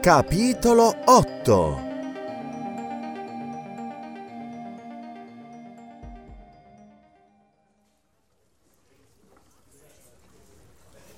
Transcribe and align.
Capitolo 0.00 0.94
8 1.06 1.80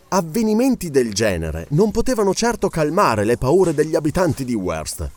Avvenimenti 0.09 0.89
del 0.89 1.12
genere 1.12 1.67
non 1.70 1.91
potevano 1.91 2.33
certo 2.33 2.70
calmare 2.70 3.25
le 3.25 3.37
paure 3.37 3.75
degli 3.75 3.95
abitanti 3.95 4.47
di 4.47 4.55
Worst. 4.55 5.11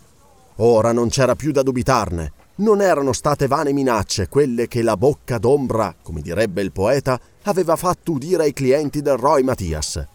Ora 0.58 0.92
non 0.92 1.08
c'era 1.08 1.36
più 1.36 1.54
da 1.54 1.64
dubitarne. 1.64 2.34
Non 2.56 2.82
erano 2.82 3.14
state 3.14 3.48
vane 3.48 3.72
minacce 3.72 4.28
quelle 4.28 4.68
che 4.68 4.82
la 4.82 4.98
bocca 4.98 5.38
d'ombra, 5.38 5.96
come 6.04 6.20
direbbe 6.20 6.62
il 6.62 6.74
poeta, 6.74 7.18
aveva 7.44 7.78
fatto 7.78 8.12
udire 8.12 8.44
ai 8.44 8.54
clienti 8.54 9.02
del 9.02 9.16
Roy 9.16 9.42
Mattias. 9.42 10.06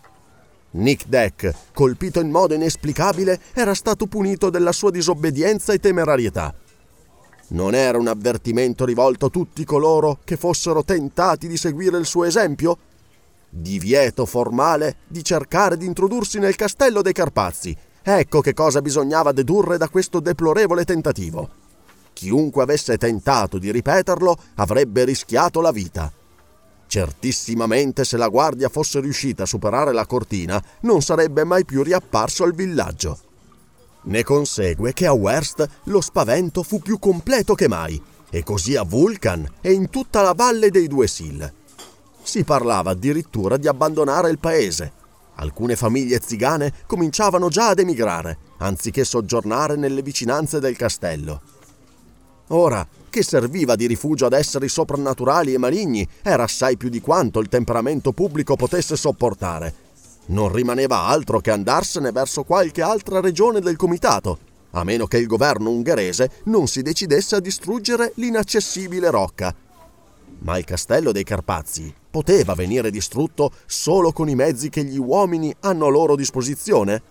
Nick 0.79 1.07
Deck, 1.07 1.53
colpito 1.73 2.21
in 2.21 2.31
modo 2.31 2.55
inesplicabile, 2.55 3.41
era 3.53 3.75
stato 3.75 4.07
punito 4.07 4.49
della 4.49 4.73
sua 4.73 4.91
disobbedienza 4.91 5.73
e 5.73 5.81
temerarietà. 5.81 6.55
Non 7.49 7.75
era 7.75 7.99
un 7.99 8.07
avvertimento 8.07 8.85
rivolto 8.85 9.27
a 9.27 9.31
tutti 9.31 9.65
coloro 9.65 10.19
che 10.23 10.37
fossero 10.37 10.85
tentati 10.85 11.49
di 11.49 11.57
seguire 11.57 11.99
il 11.99 12.07
suo 12.07 12.25
esempio? 12.25 12.77
Divieto 13.49 14.27
formale 14.27 14.97
di 15.09 15.25
cercare 15.25 15.77
di 15.77 15.87
introdursi 15.87 16.39
nel 16.39 16.57
castello 16.57 17.03
dei 17.03 17.15
Carpazzi. 17.15 17.77
Ecco 18.03 18.41
che 18.41 18.55
cosa 18.55 18.81
bisognava 18.81 19.33
dedurre 19.33 19.79
da 19.79 19.89
questo 19.89 20.21
deplorevole 20.21 20.85
tentativo. 20.85 21.49
Chiunque 22.13 22.63
avesse 22.63 22.97
tentato 22.99 23.59
di 23.59 23.73
ripeterlo 23.73 24.37
avrebbe 24.57 25.05
rischiato 25.05 25.61
la 25.61 25.73
vita. 25.73 26.13
Certissimamente 26.89 28.03
se 28.03 28.17
la 28.17 28.29
guardia 28.29 28.71
fosse 28.71 28.99
riuscita 29.01 29.43
a 29.43 29.47
superare 29.47 29.93
la 29.93 30.07
cortina, 30.07 30.61
non 30.81 31.03
sarebbe 31.03 31.45
mai 31.45 31.67
più 31.67 31.83
riapparso 31.83 32.45
al 32.45 32.55
villaggio. 32.55 33.19
Ne 34.05 34.23
consegue 34.25 34.95
che 34.95 35.05
a 35.05 35.13
Werst 35.13 35.69
lo 35.85 36.01
spavento 36.01 36.63
fu 36.63 36.81
più 36.81 36.99
completo 36.99 37.55
che 37.55 37.69
mai, 37.69 38.03
e 38.31 38.43
così 38.43 38.75
a 38.75 38.85
Vulcan 38.85 39.47
e 39.61 39.73
in 39.73 39.91
tutta 39.91 40.23
la 40.23 40.33
valle 40.33 40.71
dei 40.71 40.89
due 40.89 41.07
Sil. 41.13 41.45
Si 42.23 42.43
parlava 42.43 42.93
addirittura 42.93 43.59
di 43.59 43.69
abbandonare 43.69 44.31
il 44.31 44.39
paese. 44.39 44.93
Alcune 45.37 45.77
famiglie 45.77 46.21
zigane 46.25 46.73
cominciavano 46.87 47.49
già 47.49 47.69
ad 47.69 47.81
emigrare, 47.81 48.39
anziché 48.59 49.05
soggiornare 49.05 49.77
nelle 49.77 50.01
vicinanze 50.01 50.59
del 50.59 50.77
castello. 50.77 51.41
Ora, 52.49 52.87
che 53.09 53.23
serviva 53.23 53.77
di 53.77 53.87
rifugio 53.87 54.27
ad 54.27 54.33
esseri 54.33 54.69
soprannaturali 54.69 55.55
e 55.55 55.59
maligni, 55.59 56.07
era 56.23 56.45
assai 56.45 56.77
più 56.77 56.89
di 56.89 57.01
quanto 57.01 57.41
il 57.41 57.49
temperamento 57.49 58.13
pubblico 58.13 58.57
potesse 58.57 58.97
sopportare. 58.97 59.87
Non 60.27 60.53
rimaneva 60.53 61.05
altro 61.05 61.41
che 61.41 61.51
andarsene 61.51 62.13
verso 62.13 62.43
qualche 62.43 62.83
altra 62.83 63.21
regione 63.21 63.61
del 63.61 63.77
comitato, 63.77 64.39
a 64.73 64.85
meno 64.85 65.07
che 65.07 65.19
il 65.19 65.27
governo 65.27 65.71
ungherese 65.71 66.31
non 66.45 66.67
si 66.67 66.83
decidesse 66.83 67.37
a 67.37 67.41
distruggere 67.41 68.13
l'inaccessibile 68.17 69.11
rocca. 69.11 69.55
Ma 70.41 70.59
il 70.59 70.65
castello 70.65 71.13
dei 71.13 71.25
Carpazi 71.25 71.93
poteva 72.11 72.55
venire 72.55 72.91
distrutto 72.91 73.53
solo 73.67 74.13
con 74.13 74.29
i 74.29 74.35
mezzi 74.35 74.69
che 74.69 74.85
gli 74.85 74.99
uomini 74.99 75.55
hanno 75.61 75.87
a 75.87 75.91
loro 75.91 76.15
disposizione? 76.15 77.03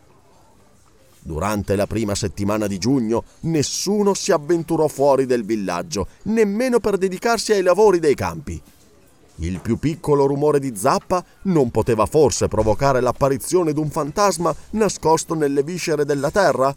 Durante 1.28 1.76
la 1.76 1.88
prima 1.88 2.16
settimana 2.16 2.68
di 2.68 2.78
giugno 2.78 3.26
nessuno 3.42 4.14
si 4.14 4.32
avventurò 4.32 4.88
fuori 4.88 5.26
del 5.26 5.44
villaggio, 5.44 6.08
nemmeno 6.24 6.80
per 6.80 6.96
dedicarsi 6.98 7.52
ai 7.52 7.64
lavori 7.64 8.00
dei 8.00 8.16
campi. 8.16 8.62
Il 9.40 9.60
più 9.60 9.78
piccolo 9.78 10.26
rumore 10.26 10.58
di 10.58 10.74
zappa 10.74 11.22
non 11.44 11.70
poteva 11.70 12.06
forse 12.06 12.48
provocare 12.48 13.02
l'apparizione 13.02 13.74
d'un 13.74 13.90
fantasma 13.90 14.56
nascosto 14.70 15.34
nelle 15.34 15.64
viscere 15.64 16.06
della 16.06 16.32
terra? 16.32 16.74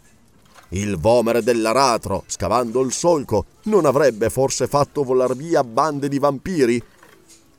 Il 0.71 0.97
vomere 0.97 1.41
dell'aratro, 1.41 2.25
scavando 2.25 2.81
il 2.81 2.91
solco, 2.91 3.45
non 3.63 3.85
avrebbe 3.85 4.29
forse 4.29 4.67
fatto 4.67 5.05
volar 5.05 5.33
via 5.33 5.63
bande 5.63 6.09
di 6.09 6.19
vampiri? 6.19 6.83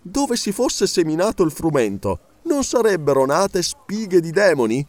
Dove 0.02 0.36
si 0.36 0.52
fosse 0.52 0.86
seminato 0.86 1.42
il 1.42 1.52
frumento, 1.52 2.19
non 2.42 2.62
sarebbero 2.62 3.25
nate 3.25 3.62
spighe 3.62 4.20
di 4.20 4.31
demoni? 4.31 4.86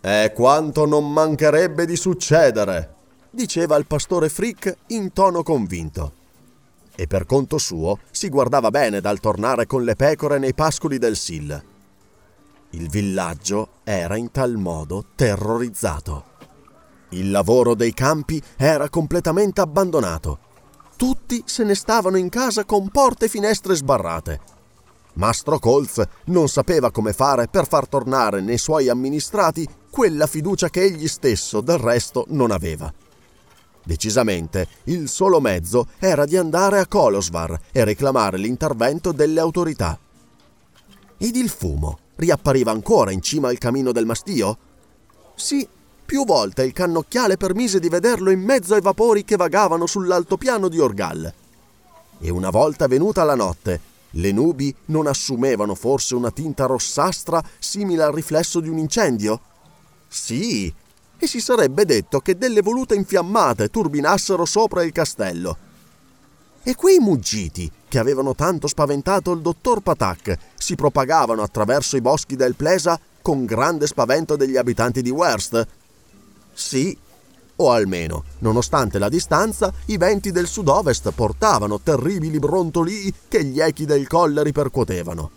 È 0.00 0.32
quanto 0.34 0.86
non 0.86 1.12
mancherebbe 1.12 1.84
di 1.84 1.94
succedere, 1.94 2.94
diceva 3.28 3.76
il 3.76 3.84
pastore 3.84 4.30
Frick 4.30 4.78
in 4.88 5.12
tono 5.12 5.42
convinto. 5.42 6.12
E 6.96 7.06
per 7.06 7.26
conto 7.26 7.58
suo 7.58 7.98
si 8.10 8.30
guardava 8.30 8.70
bene 8.70 9.02
dal 9.02 9.20
tornare 9.20 9.66
con 9.66 9.84
le 9.84 9.96
pecore 9.96 10.38
nei 10.38 10.54
pascoli 10.54 10.96
del 10.96 11.16
Sil. 11.20 11.52
Il 12.70 12.88
villaggio 12.88 13.72
era 13.84 14.16
in 14.16 14.30
tal 14.30 14.56
modo 14.56 15.04
terrorizzato. 15.14 16.24
Il 17.10 17.30
lavoro 17.30 17.74
dei 17.74 17.92
campi 17.92 18.42
era 18.56 18.88
completamente 18.88 19.60
abbandonato. 19.60 20.38
Tutti 20.96 21.42
se 21.44 21.62
ne 21.62 21.74
stavano 21.74 22.16
in 22.16 22.30
casa 22.30 22.64
con 22.64 22.88
porte 22.88 23.26
e 23.26 23.28
finestre 23.28 23.74
sbarrate 23.74 24.59
Mastro 25.20 25.58
Colz 25.58 26.02
non 26.26 26.48
sapeva 26.48 26.90
come 26.90 27.12
fare 27.12 27.46
per 27.46 27.68
far 27.68 27.86
tornare 27.86 28.40
nei 28.40 28.56
suoi 28.56 28.88
amministrati 28.88 29.68
quella 29.90 30.26
fiducia 30.26 30.70
che 30.70 30.80
egli 30.80 31.06
stesso 31.08 31.60
del 31.60 31.76
resto 31.76 32.24
non 32.28 32.50
aveva. 32.50 32.90
Decisamente, 33.84 34.66
il 34.84 35.10
solo 35.10 35.38
mezzo 35.38 35.88
era 35.98 36.24
di 36.24 36.38
andare 36.38 36.78
a 36.78 36.86
Kolosvar 36.86 37.60
e 37.70 37.84
reclamare 37.84 38.38
l'intervento 38.38 39.12
delle 39.12 39.40
autorità. 39.40 39.98
Ed 41.18 41.36
il 41.36 41.50
fumo 41.50 41.98
riappariva 42.16 42.70
ancora 42.70 43.10
in 43.10 43.20
cima 43.20 43.48
al 43.48 43.58
camino 43.58 43.92
del 43.92 44.06
mastio? 44.06 44.56
Sì, 45.34 45.68
più 46.06 46.24
volte 46.24 46.62
il 46.62 46.72
cannocchiale 46.72 47.36
permise 47.36 47.78
di 47.78 47.90
vederlo 47.90 48.30
in 48.30 48.40
mezzo 48.40 48.72
ai 48.74 48.80
vapori 48.80 49.22
che 49.24 49.36
vagavano 49.36 49.84
sull'altopiano 49.84 50.68
di 50.68 50.78
Orgal. 50.78 51.30
E 52.18 52.30
una 52.30 52.48
volta 52.48 52.86
venuta 52.86 53.22
la 53.22 53.34
notte, 53.34 53.89
le 54.12 54.32
nubi 54.32 54.74
non 54.86 55.06
assumevano 55.06 55.74
forse 55.74 56.14
una 56.14 56.30
tinta 56.30 56.66
rossastra 56.66 57.42
simile 57.58 58.02
al 58.02 58.12
riflesso 58.12 58.60
di 58.60 58.68
un 58.68 58.78
incendio? 58.78 59.40
Sì, 60.08 60.72
e 61.18 61.26
si 61.26 61.40
sarebbe 61.40 61.84
detto 61.84 62.20
che 62.20 62.36
delle 62.38 62.62
volute 62.62 62.94
infiammate 62.94 63.68
turbinassero 63.68 64.44
sopra 64.44 64.82
il 64.82 64.92
castello. 64.92 65.68
E 66.62 66.74
quei 66.74 66.98
muggiti, 66.98 67.70
che 67.88 67.98
avevano 67.98 68.34
tanto 68.34 68.66
spaventato 68.66 69.32
il 69.32 69.40
dottor 69.40 69.80
Patak, 69.80 70.38
si 70.56 70.74
propagavano 70.74 71.42
attraverso 71.42 71.96
i 71.96 72.00
boschi 72.00 72.36
del 72.36 72.54
Plesa 72.54 72.98
con 73.22 73.44
grande 73.44 73.86
spavento 73.86 74.36
degli 74.36 74.56
abitanti 74.56 75.02
di 75.02 75.10
Werst? 75.10 75.66
Sì, 76.52 76.96
o 77.60 77.70
almeno, 77.70 78.24
nonostante 78.38 78.98
la 78.98 79.08
distanza, 79.08 79.72
i 79.86 79.96
venti 79.96 80.32
del 80.32 80.46
sud-ovest 80.46 81.10
portavano 81.12 81.80
terribili 81.80 82.38
brontolii 82.38 83.14
che 83.28 83.44
gli 83.44 83.60
echi 83.60 83.84
del 83.84 84.06
colle 84.06 84.42
ripercuotevano. 84.42 85.30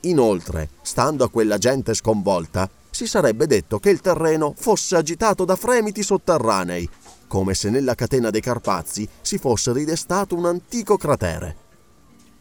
Inoltre, 0.00 0.70
stando 0.82 1.24
a 1.24 1.30
quella 1.30 1.58
gente 1.58 1.94
sconvolta, 1.94 2.68
si 2.90 3.06
sarebbe 3.06 3.46
detto 3.46 3.78
che 3.78 3.90
il 3.90 4.00
terreno 4.00 4.54
fosse 4.56 4.96
agitato 4.96 5.44
da 5.44 5.56
fremiti 5.56 6.02
sotterranei, 6.02 6.88
come 7.26 7.54
se 7.54 7.70
nella 7.70 7.94
catena 7.94 8.30
dei 8.30 8.40
Carpazi 8.40 9.08
si 9.20 9.38
fosse 9.38 9.72
ridestato 9.72 10.34
un 10.34 10.46
antico 10.46 10.96
cratere. 10.96 11.64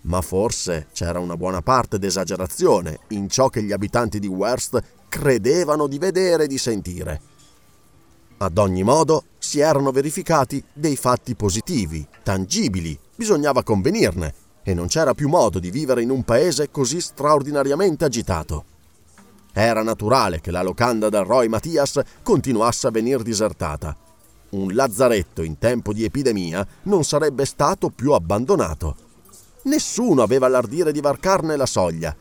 Ma 0.01 0.21
forse 0.21 0.87
c'era 0.93 1.19
una 1.19 1.35
buona 1.35 1.61
parte 1.61 1.97
d'esagerazione 1.97 2.99
in 3.09 3.27
ciò 3.27 3.49
che 3.49 3.63
gli 3.63 3.71
abitanti 3.71 4.19
di 4.19 4.27
Werst 4.27 4.81
credevano 5.09 5.87
di 5.87 5.97
vedere 5.97 6.43
e 6.43 6.47
di 6.47 6.57
sentire. 6.57 7.33
Ad 8.37 8.57
ogni 8.57 8.83
modo, 8.83 9.23
si 9.37 9.59
erano 9.59 9.91
verificati 9.91 10.61
dei 10.73 10.97
fatti 10.97 11.35
positivi, 11.35 12.05
tangibili, 12.21 12.97
bisognava 13.15 13.63
convenirne, 13.63 14.33
e 14.61 14.73
non 14.73 14.87
c'era 14.87 15.13
più 15.13 15.29
modo 15.29 15.59
di 15.59 15.71
vivere 15.71 16.01
in 16.01 16.09
un 16.09 16.23
paese 16.23 16.69
così 16.69 16.99
straordinariamente 16.99 18.03
agitato. 18.03 18.65
Era 19.53 19.83
naturale 19.83 20.41
che 20.41 20.51
la 20.51 20.63
locanda 20.63 21.07
del 21.07 21.23
Roy 21.23 21.47
Mattias 21.47 22.01
continuasse 22.23 22.87
a 22.87 22.91
venir 22.91 23.21
disertata. 23.21 23.95
Un 24.49 24.73
lazzaretto 24.73 25.41
in 25.41 25.57
tempo 25.57 25.93
di 25.93 26.03
epidemia 26.03 26.65
non 26.83 27.05
sarebbe 27.05 27.45
stato 27.45 27.89
più 27.89 28.11
abbandonato. 28.11 28.95
Nessuno 29.63 30.23
aveva 30.23 30.49
l'ardire 30.49 30.91
di 30.91 30.99
varcarne 30.99 31.55
la 31.55 31.65
soglia 31.65 32.15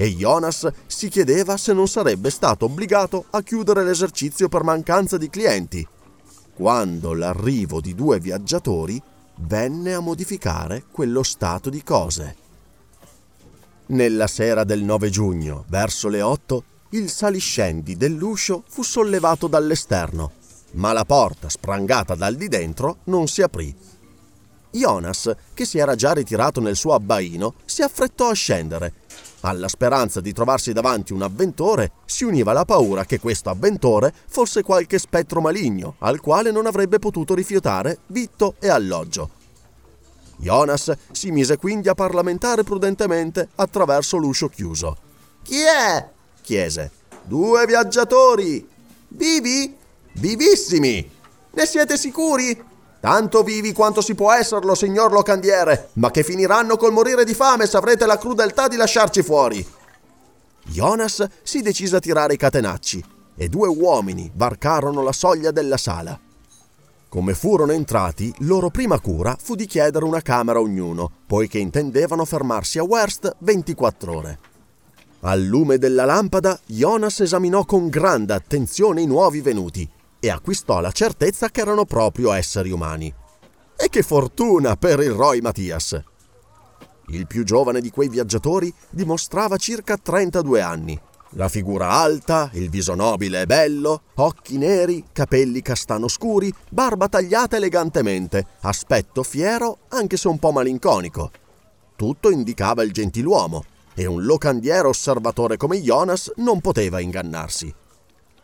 e 0.00 0.14
Jonas 0.14 0.66
si 0.86 1.10
chiedeva 1.10 1.58
se 1.58 1.74
non 1.74 1.86
sarebbe 1.86 2.30
stato 2.30 2.64
obbligato 2.64 3.26
a 3.32 3.42
chiudere 3.42 3.84
l'esercizio 3.84 4.48
per 4.48 4.62
mancanza 4.62 5.18
di 5.18 5.28
clienti, 5.28 5.86
quando 6.54 7.12
l'arrivo 7.12 7.82
di 7.82 7.94
due 7.94 8.18
viaggiatori 8.18 8.98
venne 9.40 9.92
a 9.92 10.00
modificare 10.00 10.84
quello 10.90 11.22
stato 11.22 11.68
di 11.68 11.82
cose. 11.82 12.36
Nella 13.88 14.26
sera 14.26 14.64
del 14.64 14.82
9 14.82 15.10
giugno, 15.10 15.66
verso 15.68 16.08
le 16.08 16.22
8, 16.22 16.64
il 16.92 17.10
saliscendi 17.10 17.94
dell'uscio 17.98 18.64
fu 18.66 18.82
sollevato 18.82 19.48
dall'esterno, 19.48 20.32
ma 20.72 20.94
la 20.94 21.04
porta, 21.04 21.50
sprangata 21.50 22.14
dal 22.14 22.36
di 22.36 22.48
dentro, 22.48 23.00
non 23.04 23.28
si 23.28 23.42
aprì. 23.42 23.76
Jonas, 24.70 25.34
che 25.54 25.64
si 25.64 25.78
era 25.78 25.94
già 25.94 26.12
ritirato 26.12 26.60
nel 26.60 26.76
suo 26.76 26.94
abbaino, 26.94 27.54
si 27.64 27.82
affrettò 27.82 28.28
a 28.28 28.34
scendere. 28.34 28.92
Alla 29.40 29.68
speranza 29.68 30.20
di 30.20 30.32
trovarsi 30.32 30.72
davanti 30.72 31.12
un 31.12 31.22
avventore 31.22 31.92
si 32.04 32.24
univa 32.24 32.52
la 32.52 32.64
paura 32.64 33.04
che 33.04 33.18
questo 33.18 33.48
avventore 33.48 34.12
fosse 34.28 34.62
qualche 34.62 34.98
spettro 34.98 35.40
maligno 35.40 35.94
al 36.00 36.20
quale 36.20 36.50
non 36.50 36.66
avrebbe 36.66 36.98
potuto 36.98 37.34
rifiutare 37.34 38.00
vitto 38.08 38.56
e 38.58 38.68
alloggio. 38.68 39.30
Jonas 40.36 40.92
si 41.12 41.30
mise 41.30 41.56
quindi 41.56 41.88
a 41.88 41.94
parlamentare 41.94 42.64
prudentemente 42.64 43.48
attraverso 43.56 44.16
l'uscio 44.16 44.48
chiuso. 44.48 44.96
Chi 45.42 45.60
è? 45.60 46.08
chiese. 46.42 46.90
Due 47.22 47.64
viaggiatori. 47.66 48.66
Vivi? 49.08 49.76
Vivissimi. 50.14 51.10
Ne 51.52 51.66
siete 51.66 51.96
sicuri? 51.96 52.69
Tanto 53.00 53.42
vivi 53.42 53.72
quanto 53.72 54.02
si 54.02 54.14
può 54.14 54.30
esserlo, 54.30 54.74
signor 54.74 55.10
locandiere, 55.10 55.88
ma 55.94 56.10
che 56.10 56.22
finiranno 56.22 56.76
col 56.76 56.92
morire 56.92 57.24
di 57.24 57.32
fame 57.32 57.66
se 57.66 57.78
avrete 57.78 58.04
la 58.04 58.18
crudeltà 58.18 58.68
di 58.68 58.76
lasciarci 58.76 59.22
fuori. 59.22 59.66
Jonas 60.64 61.26
si 61.42 61.62
decise 61.62 61.96
a 61.96 62.00
tirare 62.00 62.34
i 62.34 62.36
catenacci 62.36 63.02
e 63.34 63.48
due 63.48 63.68
uomini 63.68 64.30
varcarono 64.34 65.02
la 65.02 65.12
soglia 65.12 65.50
della 65.50 65.78
sala. 65.78 66.18
Come 67.08 67.32
furono 67.32 67.72
entrati, 67.72 68.32
loro 68.40 68.68
prima 68.68 69.00
cura 69.00 69.34
fu 69.40 69.54
di 69.54 69.64
chiedere 69.64 70.04
una 70.04 70.20
camera 70.20 70.58
a 70.58 70.62
ognuno, 70.62 71.10
poiché 71.26 71.58
intendevano 71.58 72.26
fermarsi 72.26 72.78
a 72.78 72.84
Werst 72.84 73.34
24 73.38 74.14
ore. 74.14 74.38
Al 75.20 75.40
lume 75.40 75.78
della 75.78 76.04
lampada, 76.04 76.60
Jonas 76.66 77.20
esaminò 77.20 77.64
con 77.64 77.88
grande 77.88 78.34
attenzione 78.34 79.00
i 79.00 79.06
nuovi 79.06 79.40
venuti 79.40 79.88
e 80.20 80.30
acquistò 80.30 80.80
la 80.80 80.92
certezza 80.92 81.48
che 81.48 81.62
erano 81.62 81.84
proprio 81.84 82.32
esseri 82.32 82.70
umani. 82.70 83.12
E 83.76 83.88
che 83.88 84.02
fortuna 84.02 84.76
per 84.76 85.00
il 85.00 85.12
Roy 85.12 85.40
Mattias! 85.40 86.00
Il 87.08 87.26
più 87.26 87.42
giovane 87.42 87.80
di 87.80 87.90
quei 87.90 88.08
viaggiatori 88.08 88.72
dimostrava 88.90 89.56
circa 89.56 89.96
32 89.96 90.60
anni. 90.60 91.00
La 91.34 91.48
figura 91.48 91.90
alta, 91.90 92.50
il 92.54 92.68
viso 92.70 92.94
nobile 92.94 93.42
e 93.42 93.46
bello, 93.46 94.02
occhi 94.16 94.58
neri, 94.58 95.04
capelli 95.12 95.62
castano 95.62 96.08
scuri, 96.08 96.52
barba 96.68 97.08
tagliata 97.08 97.56
elegantemente, 97.56 98.46
aspetto 98.60 99.22
fiero 99.22 99.78
anche 99.88 100.16
se 100.16 100.28
un 100.28 100.38
po' 100.38 100.52
malinconico. 100.52 101.30
Tutto 101.96 102.30
indicava 102.30 102.82
il 102.82 102.92
gentiluomo 102.92 103.64
e 103.94 104.06
un 104.06 104.24
locandiere 104.24 104.88
osservatore 104.88 105.56
come 105.56 105.80
Jonas 105.80 106.32
non 106.36 106.60
poteva 106.60 107.00
ingannarsi. 107.00 107.72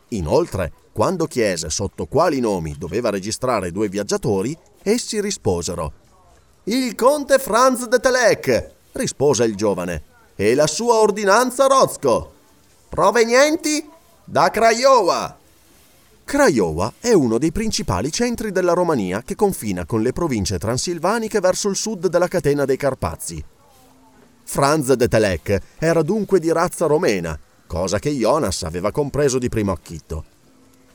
Inoltre, 0.08 0.72
quando 0.92 1.26
chiese 1.26 1.68
sotto 1.68 2.06
quali 2.06 2.40
nomi 2.40 2.76
doveva 2.78 3.10
registrare 3.10 3.72
due 3.72 3.88
viaggiatori, 3.88 4.56
essi 4.82 5.20
risposero. 5.20 5.92
Il 6.64 6.94
conte 6.94 7.38
Franz 7.38 7.86
de 7.86 7.98
Telec, 7.98 8.70
rispose 8.92 9.44
il 9.44 9.56
giovane, 9.56 10.02
e 10.36 10.54
la 10.54 10.66
sua 10.66 10.94
ordinanza 10.94 11.66
Rozco. 11.66 12.32
Provenienti 12.88 13.88
da 14.24 14.50
Craiova. 14.50 15.38
Craiova 16.24 16.92
è 16.98 17.12
uno 17.12 17.38
dei 17.38 17.52
principali 17.52 18.10
centri 18.10 18.50
della 18.50 18.72
Romania 18.72 19.22
che 19.22 19.36
confina 19.36 19.86
con 19.86 20.02
le 20.02 20.12
province 20.12 20.58
transilvaniche 20.58 21.40
verso 21.40 21.68
il 21.68 21.76
sud 21.76 22.08
della 22.08 22.26
catena 22.26 22.64
dei 22.64 22.76
Carpazi. 22.76 23.44
Franz 24.42 24.92
de 24.92 25.08
Telec 25.08 25.60
era 25.78 26.02
dunque 26.02 26.40
di 26.40 26.50
razza 26.52 26.86
romena, 26.86 27.38
cosa 27.66 27.98
che 27.98 28.10
Jonas 28.10 28.62
aveva 28.62 28.90
compreso 28.90 29.38
di 29.38 29.48
primo 29.48 29.72
acchitto. 29.72 30.24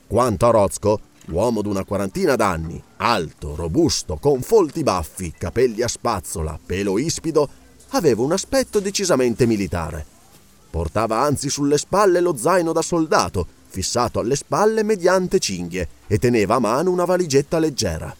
Quanto 0.06 0.46
a 0.46 0.50
Rozco, 0.50 1.00
uomo 1.28 1.62
d'una 1.62 1.84
quarantina 1.84 2.36
d'anni, 2.36 2.82
alto, 2.96 3.54
robusto, 3.54 4.16
con 4.16 4.42
folti 4.42 4.82
baffi, 4.82 5.32
capelli 5.36 5.82
a 5.82 5.88
spazzola, 5.88 6.58
pelo 6.64 6.98
ispido, 6.98 7.48
aveva 7.90 8.22
un 8.22 8.32
aspetto 8.32 8.80
decisamente 8.80 9.46
militare. 9.46 10.04
Portava 10.70 11.20
anzi 11.20 11.50
sulle 11.50 11.78
spalle 11.78 12.20
lo 12.20 12.36
zaino 12.36 12.72
da 12.72 12.82
soldato, 12.82 13.46
fissato 13.68 14.18
alle 14.18 14.36
spalle 14.36 14.82
mediante 14.82 15.38
cinghie, 15.38 15.88
e 16.06 16.18
teneva 16.18 16.56
a 16.56 16.60
mano 16.60 16.90
una 16.90 17.04
valigetta 17.04 17.58
leggera. 17.58 18.14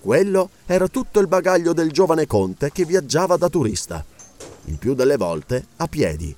Quello 0.00 0.50
era 0.66 0.86
tutto 0.86 1.18
il 1.18 1.26
bagaglio 1.26 1.72
del 1.72 1.90
giovane 1.90 2.26
conte 2.26 2.70
che 2.70 2.84
viaggiava 2.84 3.36
da 3.36 3.48
turista, 3.48 4.04
il 4.66 4.78
più 4.78 4.94
delle 4.94 5.16
volte 5.16 5.66
a 5.76 5.88
piedi. 5.88 6.34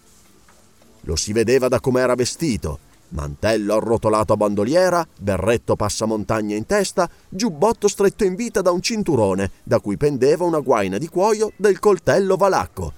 Lo 1.02 1.17
si 1.17 1.32
vedeva 1.32 1.69
da 1.69 1.81
come 1.81 2.00
era 2.00 2.14
vestito, 2.14 2.79
mantello 3.11 3.75
arrotolato 3.75 4.32
a 4.32 4.37
bandoliera, 4.37 5.07
berretto 5.19 5.76
passamontagna 5.76 6.57
in 6.57 6.66
testa, 6.66 7.09
giubbotto 7.28 7.88
stretto 7.88 8.25
in 8.25 8.35
vita 8.35 8.61
da 8.61 8.71
un 8.71 8.80
cinturone 8.80 9.50
da 9.62 9.80
cui 9.80 9.97
pendeva 9.97 10.45
una 10.45 10.61
guaina 10.61 10.99
di 10.99 11.09
cuoio 11.09 11.52
del 11.57 11.78
coltello 11.78 12.37
valacco, 12.37 12.92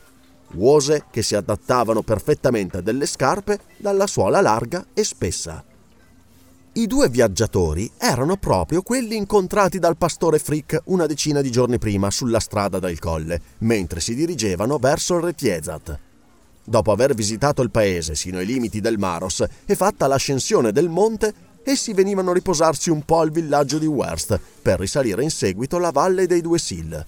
uose 0.54 1.04
che 1.10 1.22
si 1.22 1.34
adattavano 1.34 2.02
perfettamente 2.02 2.78
a 2.78 2.80
delle 2.80 3.06
scarpe 3.06 3.60
dalla 3.76 4.06
suola 4.06 4.40
larga 4.40 4.86
e 4.92 5.04
spessa. 5.04 5.64
I 6.74 6.86
due 6.86 7.10
viaggiatori 7.10 7.90
erano 7.98 8.36
proprio 8.36 8.80
quelli 8.80 9.14
incontrati 9.14 9.78
dal 9.78 9.98
pastore 9.98 10.38
Frick 10.38 10.80
una 10.86 11.04
decina 11.04 11.42
di 11.42 11.50
giorni 11.50 11.78
prima 11.78 12.10
sulla 12.10 12.40
strada 12.40 12.78
del 12.78 12.98
colle, 12.98 13.40
mentre 13.58 14.00
si 14.00 14.14
dirigevano 14.14 14.78
verso 14.78 15.16
il 15.16 15.22
Retiezat. 15.22 15.98
Dopo 16.64 16.92
aver 16.92 17.14
visitato 17.14 17.62
il 17.62 17.70
paese 17.70 18.14
sino 18.14 18.38
ai 18.38 18.46
limiti 18.46 18.80
del 18.80 18.98
Maros 18.98 19.44
e 19.66 19.74
fatta 19.74 20.06
l'ascensione 20.06 20.72
del 20.72 20.88
monte, 20.88 21.34
essi 21.64 21.92
venivano 21.92 22.30
a 22.30 22.34
riposarsi 22.34 22.90
un 22.90 23.04
po' 23.04 23.20
al 23.20 23.30
villaggio 23.30 23.78
di 23.78 23.86
Werst 23.86 24.38
per 24.62 24.78
risalire 24.78 25.22
in 25.22 25.30
seguito 25.30 25.78
la 25.78 25.90
valle 25.90 26.26
dei 26.26 26.40
due 26.40 26.58
Sill. 26.58 27.04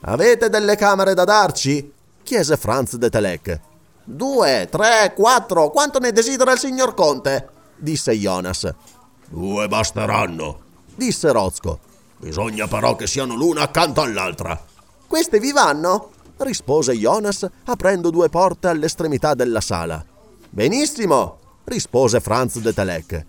Avete 0.00 0.48
delle 0.48 0.76
camere 0.76 1.14
da 1.14 1.24
darci? 1.24 1.92
chiese 2.22 2.56
Franz 2.56 2.96
de 2.96 3.10
Telec. 3.10 3.60
Due, 4.04 4.68
tre, 4.70 5.12
quattro, 5.14 5.70
quanto 5.70 5.98
ne 5.98 6.12
desidera 6.12 6.52
il 6.52 6.58
signor 6.58 6.94
Conte? 6.94 7.48
disse 7.76 8.12
Jonas. 8.12 8.72
Due 9.28 9.68
basteranno, 9.68 10.60
disse 10.94 11.30
Rozco. 11.32 11.78
Bisogna 12.18 12.68
però 12.68 12.94
che 12.94 13.06
siano 13.06 13.34
l'una 13.34 13.62
accanto 13.62 14.00
all'altra. 14.00 14.60
Queste 15.06 15.40
vi 15.40 15.52
vanno? 15.52 16.10
Rispose 16.42 16.94
Jonas 16.94 17.46
aprendo 17.64 18.10
due 18.10 18.28
porte 18.28 18.68
all'estremità 18.68 19.34
della 19.34 19.60
sala. 19.60 20.04
Benissimo, 20.48 21.38
rispose 21.64 22.20
Franz 22.20 22.58
de 22.58 22.72
Telec. 22.72 23.26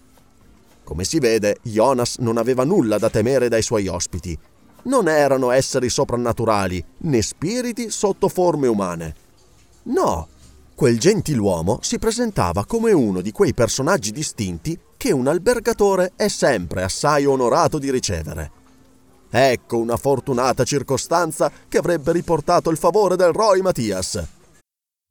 Come 0.83 1.03
si 1.03 1.19
vede, 1.19 1.57
Jonas 1.61 2.17
non 2.17 2.37
aveva 2.37 2.63
nulla 2.63 2.97
da 2.97 3.09
temere 3.09 3.47
dai 3.47 3.61
suoi 3.61 3.87
ospiti. 3.87 4.37
Non 4.83 5.07
erano 5.07 5.51
esseri 5.51 5.89
soprannaturali, 5.89 6.83
né 6.99 7.21
spiriti 7.21 7.89
sotto 7.89 8.27
forme 8.27 8.67
umane. 8.67 9.15
No, 9.83 10.27
quel 10.75 10.99
gentiluomo 10.99 11.79
si 11.81 11.99
presentava 11.99 12.65
come 12.65 12.91
uno 12.91 13.21
di 13.21 13.31
quei 13.31 13.53
personaggi 13.53 14.11
distinti 14.11 14.77
che 14.97 15.11
un 15.11 15.27
albergatore 15.27 16.13
è 16.15 16.27
sempre 16.27 16.83
assai 16.83 17.25
onorato 17.25 17.77
di 17.77 17.91
ricevere. 17.91 18.62
Ecco 19.35 19.77
una 19.77 19.97
fortunata 19.97 20.63
circostanza 20.63 21.51
che 21.67 21.79
avrebbe 21.79 22.11
riportato 22.11 22.69
il 22.69 22.77
favore 22.77 23.15
del 23.15 23.31
Roy 23.31 23.61
Mattias. 23.61 24.42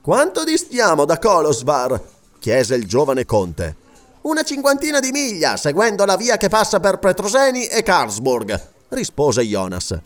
Quanto 0.00 0.44
distiamo 0.44 1.04
da 1.04 1.18
Kolosvar? 1.18 2.00
chiese 2.38 2.74
il 2.76 2.86
giovane 2.86 3.24
conte. 3.26 3.76
Una 4.22 4.42
cinquantina 4.42 5.00
di 5.00 5.10
miglia, 5.10 5.56
seguendo 5.56 6.04
la 6.04 6.16
via 6.16 6.36
che 6.36 6.48
passa 6.48 6.80
per 6.80 6.98
Petroseni 6.98 7.66
e 7.66 7.82
Karlsburg, 7.82 8.68
rispose 8.90 9.42
Jonas. 9.42 9.98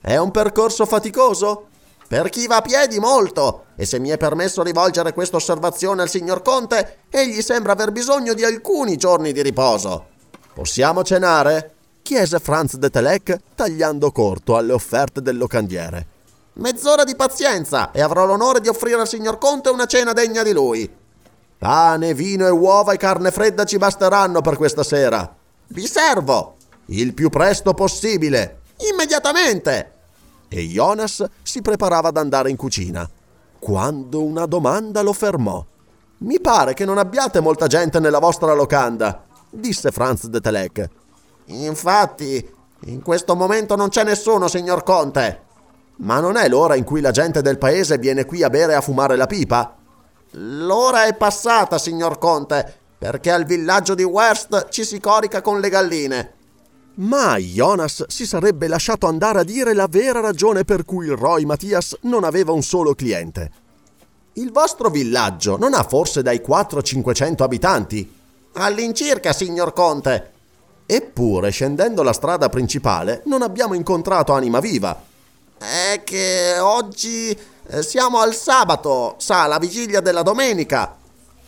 È 0.00 0.16
un 0.16 0.30
percorso 0.30 0.86
faticoso? 0.86 1.66
Per 2.06 2.28
chi 2.30 2.46
va 2.46 2.56
a 2.56 2.62
piedi 2.62 2.98
molto, 2.98 3.66
e 3.76 3.84
se 3.84 3.98
mi 3.98 4.08
è 4.08 4.16
permesso 4.16 4.62
rivolgere 4.62 5.12
questa 5.12 5.36
osservazione 5.36 6.02
al 6.02 6.08
signor 6.08 6.42
Conte, 6.42 6.98
egli 7.10 7.42
sembra 7.42 7.72
aver 7.72 7.92
bisogno 7.92 8.34
di 8.34 8.44
alcuni 8.44 8.96
giorni 8.96 9.32
di 9.32 9.42
riposo. 9.42 10.06
Possiamo 10.54 11.02
cenare? 11.02 11.74
chiese 12.02 12.38
Franz 12.38 12.76
de 12.76 12.88
Telec, 12.88 13.38
tagliando 13.54 14.10
corto 14.10 14.56
alle 14.56 14.72
offerte 14.72 15.20
del 15.20 15.36
locandiere. 15.36 16.06
Mezz'ora 16.60 17.04
di 17.04 17.16
pazienza 17.16 17.90
e 17.90 18.02
avrò 18.02 18.26
l'onore 18.26 18.60
di 18.60 18.68
offrire 18.68 19.00
al 19.00 19.08
signor 19.08 19.38
Conte 19.38 19.70
una 19.70 19.86
cena 19.86 20.12
degna 20.12 20.42
di 20.42 20.52
lui. 20.52 20.88
Pane, 21.56 22.12
vino 22.12 22.46
e 22.46 22.50
uova 22.50 22.92
e 22.92 22.98
carne 22.98 23.30
fredda 23.30 23.64
ci 23.64 23.78
basteranno 23.78 24.42
per 24.42 24.56
questa 24.56 24.82
sera. 24.82 25.34
Vi 25.68 25.86
servo. 25.86 26.56
Il 26.86 27.14
più 27.14 27.30
presto 27.30 27.72
possibile. 27.72 28.60
Immediatamente. 28.92 29.92
E 30.48 30.60
Jonas 30.66 31.24
si 31.42 31.62
preparava 31.62 32.08
ad 32.08 32.18
andare 32.18 32.50
in 32.50 32.56
cucina, 32.56 33.08
quando 33.58 34.22
una 34.22 34.44
domanda 34.44 35.00
lo 35.00 35.14
fermò. 35.14 35.64
Mi 36.18 36.40
pare 36.40 36.74
che 36.74 36.84
non 36.84 36.98
abbiate 36.98 37.40
molta 37.40 37.68
gente 37.68 38.00
nella 38.00 38.18
vostra 38.18 38.52
locanda, 38.52 39.24
disse 39.48 39.90
Franz 39.90 40.26
de 40.26 40.40
Telec. 40.40 40.88
Infatti, 41.46 42.54
in 42.84 43.00
questo 43.00 43.34
momento 43.34 43.76
non 43.76 43.88
c'è 43.88 44.04
nessuno, 44.04 44.46
signor 44.46 44.82
Conte. 44.82 45.48
Ma 46.00 46.18
non 46.20 46.36
è 46.36 46.48
l'ora 46.48 46.76
in 46.76 46.84
cui 46.84 47.00
la 47.00 47.10
gente 47.10 47.42
del 47.42 47.58
paese 47.58 47.98
viene 47.98 48.24
qui 48.24 48.42
a 48.42 48.48
bere 48.48 48.72
e 48.72 48.76
a 48.76 48.80
fumare 48.80 49.16
la 49.16 49.26
pipa? 49.26 49.76
L'ora 50.32 51.04
è 51.04 51.14
passata, 51.14 51.76
signor 51.76 52.18
Conte, 52.18 52.74
perché 52.96 53.30
al 53.30 53.44
villaggio 53.44 53.94
di 53.94 54.02
West 54.02 54.68
ci 54.70 54.84
si 54.84 54.98
corica 54.98 55.42
con 55.42 55.60
le 55.60 55.68
galline. 55.68 56.32
Ma 56.94 57.36
Jonas 57.36 58.06
si 58.08 58.26
sarebbe 58.26 58.66
lasciato 58.66 59.06
andare 59.06 59.40
a 59.40 59.44
dire 59.44 59.74
la 59.74 59.88
vera 59.88 60.20
ragione 60.20 60.64
per 60.64 60.84
cui 60.84 61.08
Roy 61.08 61.44
Mattias 61.44 61.96
non 62.02 62.24
aveva 62.24 62.52
un 62.52 62.62
solo 62.62 62.94
cliente. 62.94 63.50
Il 64.34 64.52
vostro 64.52 64.88
villaggio 64.88 65.58
non 65.58 65.74
ha 65.74 65.82
forse 65.82 66.22
dai 66.22 66.40
400-500 66.46 67.42
abitanti? 67.42 68.14
All'incirca, 68.54 69.32
signor 69.32 69.72
Conte. 69.72 70.32
Eppure, 70.86 71.50
scendendo 71.50 72.02
la 72.02 72.12
strada 72.12 72.48
principale, 72.48 73.22
non 73.26 73.42
abbiamo 73.42 73.74
incontrato 73.74 74.32
anima 74.32 74.60
viva. 74.60 75.08
È 75.60 76.00
che 76.04 76.54
oggi 76.58 77.38
eh, 77.66 77.82
siamo 77.82 78.18
al 78.18 78.34
sabato, 78.34 79.16
sa, 79.18 79.46
la 79.46 79.58
vigilia 79.58 80.00
della 80.00 80.22
domenica. 80.22 80.96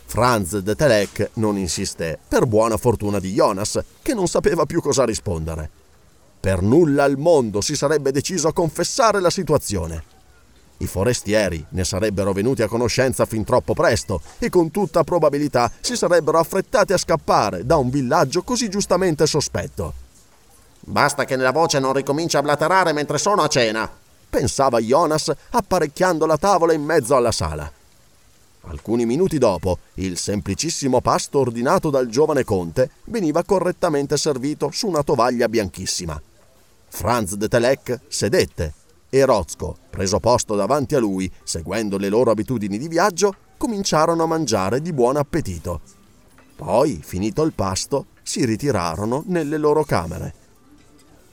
Franz 0.05 0.59
de 0.59 0.75
Telec 0.75 1.31
non 1.33 1.57
insisté, 1.57 2.19
per 2.27 2.45
buona 2.45 2.77
fortuna 2.77 3.19
di 3.19 3.33
Jonas, 3.33 3.83
che 4.03 4.13
non 4.13 4.27
sapeva 4.27 4.67
più 4.67 4.81
cosa 4.81 5.03
rispondere. 5.03 5.67
Per 6.39 6.61
nulla 6.61 7.05
al 7.05 7.17
mondo 7.17 7.59
si 7.59 7.75
sarebbe 7.75 8.11
deciso 8.11 8.47
a 8.47 8.53
confessare 8.53 9.19
la 9.19 9.31
situazione. 9.31 10.03
I 10.77 10.85
forestieri 10.85 11.65
ne 11.69 11.83
sarebbero 11.83 12.33
venuti 12.33 12.61
a 12.61 12.67
conoscenza 12.67 13.25
fin 13.25 13.43
troppo 13.43 13.73
presto 13.73 14.21
e 14.37 14.49
con 14.49 14.69
tutta 14.69 15.03
probabilità 15.03 15.71
si 15.81 15.95
sarebbero 15.95 16.37
affrettati 16.37 16.93
a 16.93 16.97
scappare 16.97 17.65
da 17.65 17.77
un 17.77 17.89
villaggio 17.89 18.43
così 18.43 18.69
giustamente 18.69 19.25
sospetto. 19.25 19.93
Basta 20.81 21.25
che 21.25 21.35
la 21.35 21.51
voce 21.51 21.79
non 21.79 21.93
ricominci 21.93 22.37
a 22.37 22.43
blaterare 22.43 22.93
mentre 22.93 23.17
sono 23.17 23.41
a 23.41 23.47
cena, 23.47 23.89
pensava 24.33 24.79
Jonas 24.79 25.31
apparecchiando 25.51 26.25
la 26.25 26.37
tavola 26.37 26.73
in 26.73 26.83
mezzo 26.83 27.15
alla 27.15 27.31
sala. 27.31 27.71
Alcuni 28.61 29.05
minuti 29.05 29.37
dopo, 29.37 29.77
il 29.95 30.17
semplicissimo 30.17 31.01
pasto 31.01 31.37
ordinato 31.37 31.91
dal 31.91 32.07
giovane 32.07 32.43
conte 32.43 32.89
veniva 33.05 33.43
correttamente 33.43 34.17
servito 34.17 34.71
su 34.71 34.87
una 34.87 35.03
tovaglia 35.03 35.47
bianchissima. 35.47 36.19
Franz 36.87 37.35
de 37.35 37.47
Telec 37.47 37.99
sedette 38.07 38.73
e 39.07 39.23
Rozco, 39.23 39.77
preso 39.91 40.19
posto 40.19 40.55
davanti 40.55 40.95
a 40.95 40.99
lui, 40.99 41.31
seguendo 41.43 41.99
le 41.99 42.09
loro 42.09 42.31
abitudini 42.31 42.79
di 42.79 42.87
viaggio, 42.87 43.35
cominciarono 43.55 44.23
a 44.23 44.27
mangiare 44.27 44.81
di 44.81 44.93
buon 44.93 45.17
appetito. 45.17 45.79
Poi, 46.55 46.99
finito 47.03 47.43
il 47.43 47.53
pasto, 47.53 48.07
si 48.23 48.43
ritirarono 48.45 49.23
nelle 49.27 49.57
loro 49.57 49.83
camere. 49.83 50.41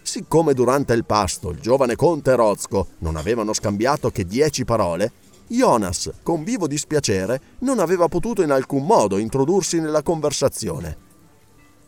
Siccome 0.03 0.55
durante 0.55 0.93
il 0.93 1.05
pasto 1.05 1.51
il 1.51 1.61
giovane 1.61 1.97
conte 1.97 2.33
e 2.33 2.37
Rozco 2.37 2.89
non 2.99 3.17
avevano 3.17 3.53
scambiato 3.53 4.11
che 4.11 4.25
dieci 4.25 4.65
parole, 4.65 5.13
Jonas, 5.47 6.11
con 6.23 6.45
vivo 6.45 6.67
dispiacere, 6.67 7.41
non 7.61 7.81
aveva 7.81 8.07
potuto 8.07 8.43
in 8.43 8.53
alcun 8.53 8.87
modo 8.87 9.19
introdursi 9.19 9.81
nella 9.81 10.03
conversazione. 10.03 11.09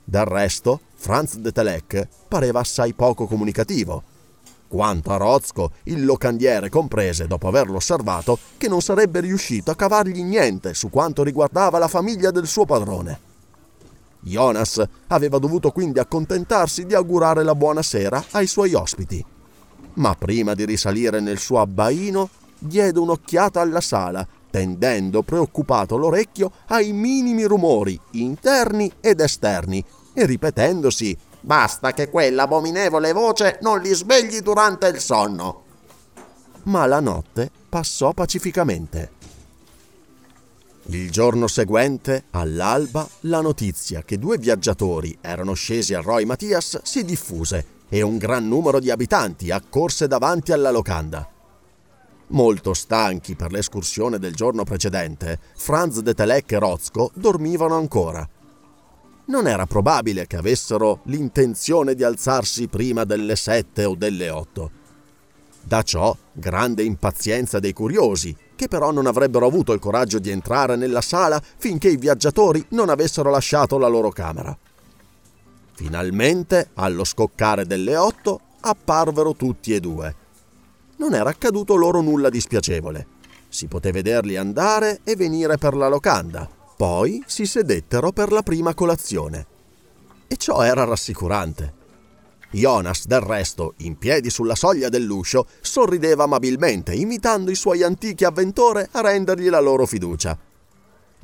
Del 0.04 0.24
resto, 0.24 0.80
Franz 0.94 1.36
de 1.36 1.52
Telec 1.52 2.08
pareva 2.26 2.60
assai 2.60 2.92
poco 2.92 3.26
comunicativo. 3.26 4.02
Quanto 4.66 5.12
a 5.12 5.16
Rozco, 5.16 5.72
il 5.84 6.04
locandiere 6.04 6.70
comprese, 6.70 7.26
dopo 7.26 7.46
averlo 7.46 7.76
osservato, 7.76 8.38
che 8.56 8.68
non 8.68 8.80
sarebbe 8.80 9.20
riuscito 9.20 9.70
a 9.70 9.76
cavargli 9.76 10.22
niente 10.22 10.74
su 10.74 10.90
quanto 10.90 11.22
riguardava 11.22 11.78
la 11.78 11.88
famiglia 11.88 12.30
del 12.30 12.46
suo 12.46 12.64
padrone. 12.64 13.31
Jonas 14.22 14.82
aveva 15.08 15.38
dovuto 15.38 15.70
quindi 15.70 15.98
accontentarsi 15.98 16.86
di 16.86 16.94
augurare 16.94 17.42
la 17.42 17.54
buona 17.54 17.82
sera 17.82 18.24
ai 18.32 18.46
suoi 18.46 18.74
ospiti. 18.74 19.24
Ma 19.94 20.14
prima 20.14 20.54
di 20.54 20.64
risalire 20.64 21.20
nel 21.20 21.38
suo 21.38 21.60
abbaino, 21.60 22.28
diede 22.58 22.98
un'occhiata 22.98 23.60
alla 23.60 23.80
sala, 23.80 24.26
tendendo 24.50 25.22
preoccupato 25.22 25.96
l'orecchio 25.96 26.52
ai 26.68 26.92
minimi 26.92 27.44
rumori 27.44 27.98
interni 28.12 28.90
ed 29.00 29.20
esterni 29.20 29.84
e 30.14 30.26
ripetendosi 30.26 31.18
Basta 31.44 31.92
che 31.92 32.08
quell'abominevole 32.08 33.12
voce 33.12 33.58
non 33.62 33.80
li 33.80 33.92
svegli 33.92 34.38
durante 34.40 34.86
il 34.86 35.00
sonno. 35.00 35.64
Ma 36.64 36.86
la 36.86 37.00
notte 37.00 37.50
passò 37.68 38.12
pacificamente. 38.12 39.10
Il 40.86 41.10
giorno 41.10 41.46
seguente, 41.46 42.24
all'alba, 42.30 43.08
la 43.20 43.40
notizia 43.40 44.02
che 44.02 44.18
due 44.18 44.36
viaggiatori 44.36 45.16
erano 45.20 45.54
scesi 45.54 45.94
al 45.94 46.02
Roy 46.02 46.24
Mattias 46.24 46.82
si 46.82 47.04
diffuse 47.04 47.64
e 47.88 48.02
un 48.02 48.18
gran 48.18 48.48
numero 48.48 48.80
di 48.80 48.90
abitanti 48.90 49.50
accorse 49.50 50.08
davanti 50.08 50.50
alla 50.50 50.70
locanda. 50.70 51.30
Molto 52.28 52.74
stanchi 52.74 53.36
per 53.36 53.52
l'escursione 53.52 54.18
del 54.18 54.34
giorno 54.34 54.64
precedente, 54.64 55.38
Franz 55.54 56.00
de 56.00 56.14
Telec 56.14 56.50
e 56.50 56.58
Rozco 56.58 57.10
dormivano 57.14 57.76
ancora. 57.76 58.28
Non 59.26 59.46
era 59.46 59.66
probabile 59.66 60.26
che 60.26 60.36
avessero 60.36 61.00
l'intenzione 61.04 61.94
di 61.94 62.02
alzarsi 62.02 62.66
prima 62.66 63.04
delle 63.04 63.36
sette 63.36 63.84
o 63.84 63.94
delle 63.94 64.30
otto. 64.30 64.70
Da 65.62 65.82
ciò 65.82 66.16
grande 66.32 66.82
impazienza 66.82 67.60
dei 67.60 67.72
curiosi, 67.72 68.36
che 68.62 68.68
però 68.68 68.92
non 68.92 69.06
avrebbero 69.06 69.44
avuto 69.44 69.72
il 69.72 69.80
coraggio 69.80 70.20
di 70.20 70.30
entrare 70.30 70.76
nella 70.76 71.00
sala 71.00 71.42
finché 71.56 71.88
i 71.88 71.96
viaggiatori 71.96 72.64
non 72.68 72.90
avessero 72.90 73.28
lasciato 73.28 73.76
la 73.76 73.88
loro 73.88 74.10
camera. 74.10 74.56
Finalmente, 75.72 76.70
allo 76.74 77.02
scoccare 77.02 77.66
delle 77.66 77.96
otto, 77.96 78.38
apparvero 78.60 79.34
tutti 79.34 79.74
e 79.74 79.80
due 79.80 80.14
non 81.02 81.14
era 81.14 81.30
accaduto 81.30 81.74
loro 81.74 82.00
nulla 82.00 82.28
di 82.28 82.38
spiacevole. 82.38 83.06
Si 83.48 83.66
poté 83.66 83.90
vederli 83.90 84.36
andare 84.36 85.00
e 85.02 85.16
venire 85.16 85.56
per 85.58 85.74
la 85.74 85.88
locanda. 85.88 86.48
Poi 86.76 87.24
si 87.26 87.44
sedettero 87.44 88.12
per 88.12 88.30
la 88.30 88.42
prima 88.42 88.72
colazione. 88.72 89.46
E 90.28 90.36
ciò 90.36 90.62
era 90.62 90.84
rassicurante. 90.84 91.80
Jonas, 92.60 93.06
del 93.06 93.20
resto, 93.20 93.74
in 93.78 93.96
piedi 93.96 94.30
sulla 94.30 94.54
soglia 94.54 94.88
dell'uscio, 94.88 95.46
sorrideva 95.60 96.24
amabilmente, 96.24 96.94
invitando 96.94 97.50
i 97.50 97.54
suoi 97.54 97.82
antichi 97.82 98.24
avventori 98.24 98.86
a 98.92 99.00
rendergli 99.00 99.48
la 99.48 99.60
loro 99.60 99.86
fiducia. 99.86 100.38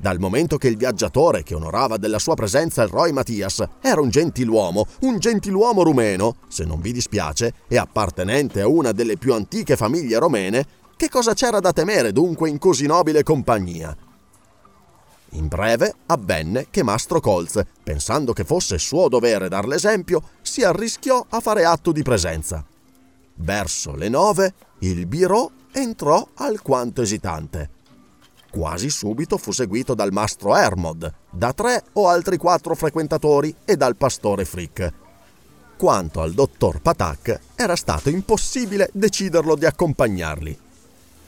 Dal 0.00 0.20
momento 0.20 0.58
che 0.58 0.68
il 0.68 0.76
viaggiatore 0.76 1.42
che 1.42 1.56
onorava 1.56 1.96
della 1.96 2.20
sua 2.20 2.34
presenza 2.34 2.82
il 2.82 2.88
Roy 2.88 3.10
Mattias 3.10 3.66
era 3.80 4.00
un 4.00 4.10
gentiluomo, 4.10 4.86
un 5.00 5.18
gentiluomo 5.18 5.82
rumeno, 5.82 6.36
se 6.48 6.64
non 6.64 6.80
vi 6.80 6.92
dispiace, 6.92 7.52
e 7.66 7.76
appartenente 7.76 8.60
a 8.60 8.68
una 8.68 8.92
delle 8.92 9.16
più 9.16 9.34
antiche 9.34 9.74
famiglie 9.74 10.18
romene, 10.18 10.66
che 10.96 11.08
cosa 11.08 11.34
c'era 11.34 11.58
da 11.58 11.72
temere 11.72 12.12
dunque 12.12 12.48
in 12.48 12.58
così 12.58 12.86
nobile 12.86 13.22
compagnia? 13.24 13.96
In 15.32 15.46
breve 15.48 15.94
avvenne 16.06 16.68
che 16.70 16.82
Mastro 16.82 17.20
Colz, 17.20 17.62
pensando 17.82 18.32
che 18.32 18.44
fosse 18.44 18.78
suo 18.78 19.08
dovere 19.08 19.48
dar 19.48 19.66
l'esempio, 19.66 20.22
si 20.40 20.62
arrischiò 20.62 21.24
a 21.28 21.40
fare 21.40 21.64
atto 21.64 21.92
di 21.92 22.02
presenza. 22.02 22.64
Verso 23.34 23.94
le 23.94 24.08
nove 24.08 24.54
il 24.80 25.06
Biro 25.06 25.50
entrò 25.72 26.26
alquanto 26.34 27.02
esitante. 27.02 27.70
Quasi 28.50 28.88
subito 28.88 29.36
fu 29.36 29.52
seguito 29.52 29.94
dal 29.94 30.12
mastro 30.12 30.56
Hermod, 30.56 31.12
da 31.30 31.52
tre 31.52 31.84
o 31.92 32.08
altri 32.08 32.38
quattro 32.38 32.74
frequentatori 32.74 33.54
e 33.64 33.76
dal 33.76 33.96
pastore 33.96 34.46
Frick. 34.46 34.92
Quanto 35.76 36.22
al 36.22 36.32
dottor 36.32 36.80
Patak, 36.80 37.40
era 37.54 37.76
stato 37.76 38.08
impossibile 38.08 38.88
deciderlo 38.92 39.54
di 39.54 39.66
accompagnarli. 39.66 40.58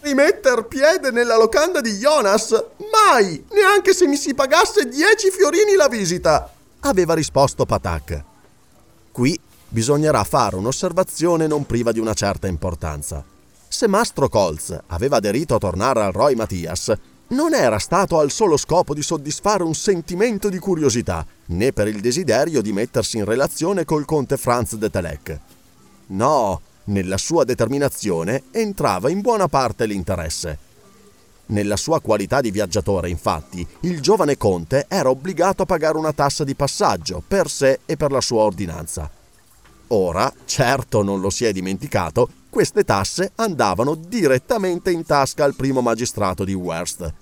Rimetter 0.01 0.65
piede 0.67 1.11
nella 1.11 1.37
locanda 1.37 1.81
di 1.81 1.93
Jonas? 1.93 2.51
Mai! 2.91 3.45
Neanche 3.53 3.93
se 3.93 4.07
mi 4.07 4.17
si 4.17 4.35
pagasse 4.35 4.89
dieci 4.89 5.31
fiorini 5.31 5.75
la 5.75 5.89
visita! 5.89 6.53
aveva 6.81 7.15
risposto 7.15 7.67
Patak. 7.67 8.25
Qui 9.13 9.39
bisognerà 9.69 10.25
fare 10.25 10.57
un'osservazione 10.57 11.47
non 11.47 11.67
priva 11.67 11.93
di 11.93 11.99
una 11.99 12.15
certa 12.15 12.47
importanza. 12.47 13.23
Se 13.69 13.87
Mastro 13.87 14.29
Colz 14.29 14.77
aveva 14.87 15.17
aderito 15.17 15.55
a 15.55 15.59
tornare 15.59 16.03
al 16.03 16.13
Roy 16.13 16.35
Mattias, 16.35 16.93
non 17.29 17.55
era 17.55 17.79
stato 17.79 18.19
al 18.19 18.31
solo 18.31 18.57
scopo 18.57 18.95
di 18.95 19.03
soddisfare 19.03 19.63
un 19.63 19.75
sentimento 19.75 20.49
di 20.49 20.59
curiosità, 20.59 21.25
né 21.47 21.73
per 21.73 21.87
il 21.87 22.01
desiderio 22.01 22.61
di 22.61 22.73
mettersi 22.73 23.19
in 23.19 23.25
relazione 23.25 23.85
col 23.85 24.05
conte 24.05 24.37
Franz 24.37 24.75
de 24.75 24.91
Telec. 24.91 25.39
No, 26.07 26.61
nella 26.91 27.19
sua 27.19 27.45
determinazione 27.45 28.45
entrava 28.51 29.11
in 29.11 29.21
buona 29.21 29.49
parte 29.49 29.87
l'interesse. 29.87 30.59
Nella 31.47 31.77
sua 31.77 32.01
qualità 32.01 32.41
di 32.41 32.51
viaggiatore, 32.51 33.09
infatti, 33.09 33.67
il 33.81 34.01
giovane 34.01 34.37
conte 34.37 34.87
era 34.89 35.11
obbligato 35.11 35.63
a 35.63 35.67
pagare 35.67 35.99
una 35.99 36.13
tassa 36.13 36.45
di 36.45 36.55
passaggio 36.55 37.23
per 37.27 37.49
sé 37.49 37.81
e 37.87 37.97
per 37.97 38.13
la 38.13 38.21
sua 38.21 38.43
ordinanza. 38.43 39.11
Ora, 39.89 40.33
certo 40.45 41.03
non 41.03 41.21
lo 41.21 41.31
si 41.31 41.45
è 41.45 41.53
dimenticato, 41.53 42.29
queste 42.49 42.85
tasse 42.85 43.33
andavano 43.37 43.97
direttamente 43.97 44.93
in 44.93 45.05
tasca 45.05 45.45
al 45.45 45.57
primo 45.57 45.81
magistrato 45.81 46.45
di 46.45 46.55
Werst. 46.55 47.13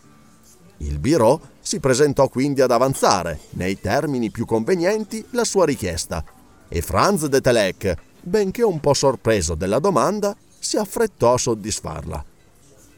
Il 0.78 0.98
Biro 0.98 1.40
si 1.60 1.80
presentò 1.80 2.28
quindi 2.28 2.60
ad 2.60 2.70
avanzare, 2.70 3.40
nei 3.50 3.80
termini 3.80 4.30
più 4.30 4.44
convenienti, 4.44 5.24
la 5.30 5.44
sua 5.44 5.64
richiesta 5.64 6.22
e 6.68 6.82
Franz 6.82 7.24
de 7.26 7.40
Telec, 7.40 7.94
benché 8.28 8.62
un 8.62 8.78
po' 8.78 8.94
sorpreso 8.94 9.54
della 9.54 9.78
domanda, 9.78 10.36
si 10.58 10.76
affrettò 10.76 11.34
a 11.34 11.38
soddisfarla. 11.38 12.24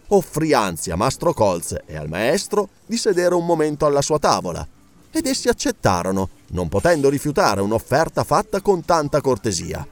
Offrì 0.08 0.52
anzi 0.52 0.90
a 0.90 0.96
Mastro 0.96 1.32
Colz 1.32 1.76
e 1.86 1.96
al 1.96 2.08
maestro 2.08 2.68
di 2.84 2.96
sedere 2.96 3.34
un 3.34 3.46
momento 3.46 3.86
alla 3.86 4.02
sua 4.02 4.18
tavola, 4.18 4.66
ed 5.12 5.26
essi 5.26 5.48
accettarono, 5.48 6.28
non 6.48 6.68
potendo 6.68 7.08
rifiutare 7.08 7.60
un'offerta 7.60 8.24
fatta 8.24 8.60
con 8.60 8.84
tanta 8.84 9.20
cortesia. 9.20 9.86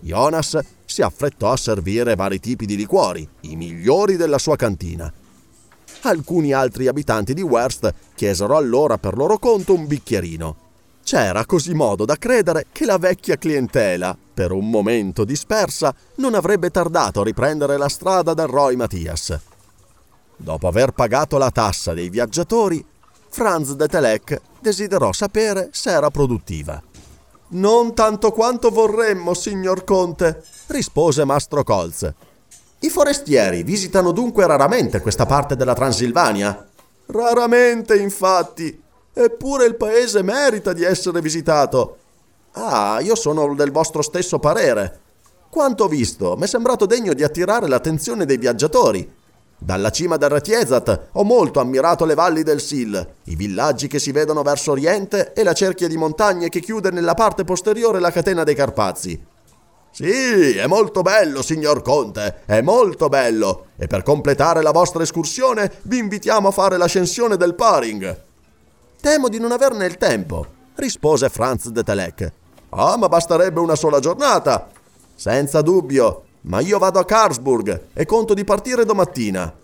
Jonas 0.00 0.58
si 0.84 1.02
affrettò 1.02 1.50
a 1.50 1.56
servire 1.56 2.14
vari 2.14 2.38
tipi 2.38 2.66
di 2.66 2.76
liquori, 2.76 3.26
i 3.42 3.56
migliori 3.56 4.16
della 4.16 4.38
sua 4.38 4.56
cantina. 4.56 5.12
Alcuni 6.02 6.52
altri 6.52 6.86
abitanti 6.86 7.34
di 7.34 7.42
Werst 7.42 7.92
chiesero 8.14 8.56
allora 8.56 8.98
per 8.98 9.16
loro 9.16 9.38
conto 9.38 9.74
un 9.74 9.86
bicchierino. 9.86 10.56
C'era 11.06 11.46
così 11.46 11.72
modo 11.72 12.04
da 12.04 12.16
credere 12.16 12.66
che 12.72 12.84
la 12.84 12.98
vecchia 12.98 13.36
clientela, 13.36 14.18
per 14.34 14.50
un 14.50 14.68
momento 14.68 15.22
dispersa, 15.22 15.94
non 16.16 16.34
avrebbe 16.34 16.70
tardato 16.70 17.20
a 17.20 17.24
riprendere 17.24 17.76
la 17.76 17.88
strada 17.88 18.34
del 18.34 18.48
Roy 18.48 18.74
Mattias. 18.74 19.38
Dopo 20.36 20.66
aver 20.66 20.90
pagato 20.90 21.38
la 21.38 21.52
tassa 21.52 21.94
dei 21.94 22.08
viaggiatori, 22.08 22.84
Franz 23.28 23.74
de 23.74 23.86
Telec 23.86 24.40
desiderò 24.58 25.12
sapere 25.12 25.68
se 25.70 25.90
era 25.90 26.10
produttiva. 26.10 26.82
Non 27.50 27.94
tanto 27.94 28.32
quanto 28.32 28.70
vorremmo, 28.70 29.32
signor 29.32 29.84
Conte, 29.84 30.42
rispose 30.66 31.24
Mastro 31.24 31.62
Colz. 31.62 32.12
I 32.80 32.90
forestieri 32.90 33.62
visitano 33.62 34.10
dunque 34.10 34.44
raramente 34.44 35.00
questa 35.00 35.24
parte 35.24 35.54
della 35.54 35.74
Transilvania? 35.74 36.66
Raramente, 37.06 37.94
infatti. 37.96 38.82
Eppure 39.18 39.64
il 39.64 39.76
paese 39.76 40.22
merita 40.22 40.74
di 40.74 40.84
essere 40.84 41.22
visitato. 41.22 41.96
Ah, 42.52 43.00
io 43.00 43.14
sono 43.14 43.54
del 43.54 43.70
vostro 43.70 44.02
stesso 44.02 44.38
parere. 44.38 45.00
Quanto 45.48 45.84
ho 45.84 45.88
visto, 45.88 46.36
mi 46.36 46.42
è 46.42 46.46
sembrato 46.46 46.84
degno 46.84 47.14
di 47.14 47.22
attirare 47.22 47.66
l'attenzione 47.66 48.26
dei 48.26 48.36
viaggiatori. 48.36 49.10
Dalla 49.56 49.88
cima 49.88 50.18
del 50.18 50.28
Retiezat 50.28 51.08
ho 51.12 51.24
molto 51.24 51.60
ammirato 51.60 52.04
le 52.04 52.12
valli 52.12 52.42
del 52.42 52.60
Sil, 52.60 52.92
i 53.24 53.36
villaggi 53.36 53.86
che 53.86 53.98
si 53.98 54.12
vedono 54.12 54.42
verso 54.42 54.72
oriente 54.72 55.32
e 55.32 55.42
la 55.42 55.54
cerchia 55.54 55.88
di 55.88 55.96
montagne 55.96 56.50
che 56.50 56.60
chiude 56.60 56.90
nella 56.90 57.14
parte 57.14 57.44
posteriore 57.44 58.00
la 58.00 58.12
catena 58.12 58.44
dei 58.44 58.54
Carpazi. 58.54 59.18
Sì, 59.92 60.56
è 60.58 60.66
molto 60.66 61.00
bello, 61.00 61.40
signor 61.40 61.80
Conte, 61.80 62.42
è 62.44 62.60
molto 62.60 63.08
bello. 63.08 63.68
E 63.78 63.86
per 63.86 64.02
completare 64.02 64.60
la 64.60 64.72
vostra 64.72 65.02
escursione 65.02 65.72
vi 65.84 65.96
invitiamo 65.96 66.48
a 66.48 66.52
fare 66.52 66.76
l'ascensione 66.76 67.38
del 67.38 67.54
Paring. 67.54 68.24
Temo 69.06 69.28
di 69.28 69.38
non 69.38 69.52
averne 69.52 69.86
il 69.86 69.98
tempo, 69.98 70.44
rispose 70.74 71.28
Franz 71.28 71.68
de 71.68 71.84
Telec. 71.84 72.32
Ah, 72.70 72.96
ma 72.96 73.06
basterebbe 73.06 73.60
una 73.60 73.76
sola 73.76 74.00
giornata. 74.00 74.68
Senza 75.14 75.62
dubbio, 75.62 76.24
ma 76.40 76.58
io 76.58 76.80
vado 76.80 76.98
a 76.98 77.04
Karlsburg 77.04 77.82
e 77.92 78.04
conto 78.04 78.34
di 78.34 78.42
partire 78.42 78.84
domattina. 78.84 79.54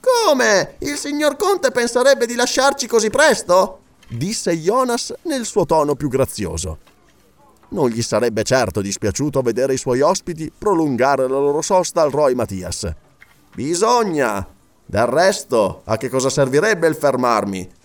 Come? 0.00 0.76
Il 0.78 0.96
signor 0.96 1.36
Conte 1.36 1.72
penserebbe 1.72 2.24
di 2.24 2.36
lasciarci 2.36 2.86
così 2.86 3.10
presto? 3.10 3.80
disse 4.08 4.56
Jonas 4.56 5.12
nel 5.24 5.44
suo 5.44 5.66
tono 5.66 5.94
più 5.94 6.08
grazioso. 6.08 6.78
Non 7.68 7.90
gli 7.90 8.00
sarebbe 8.00 8.44
certo 8.44 8.80
dispiaciuto 8.80 9.42
vedere 9.42 9.74
i 9.74 9.78
suoi 9.78 10.00
ospiti 10.00 10.50
prolungare 10.56 11.28
la 11.28 11.38
loro 11.38 11.60
sosta 11.60 12.00
al 12.00 12.10
Roy 12.10 12.32
Mattias. 12.32 12.90
Bisogna! 13.54 14.54
Del 14.86 15.06
resto, 15.06 15.82
a 15.84 15.98
che 15.98 16.08
cosa 16.08 16.30
servirebbe 16.30 16.86
il 16.86 16.94
fermarmi? 16.94 17.75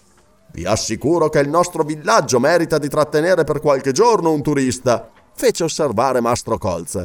Vi 0.53 0.65
assicuro 0.65 1.29
che 1.29 1.39
il 1.39 1.49
nostro 1.49 1.83
villaggio 1.83 2.39
merita 2.39 2.77
di 2.77 2.89
trattenere 2.89 3.45
per 3.45 3.61
qualche 3.61 3.93
giorno 3.93 4.33
un 4.33 4.41
turista, 4.41 5.09
fece 5.33 5.63
osservare 5.63 6.19
Mastro 6.19 6.57
Colz. 6.57 7.01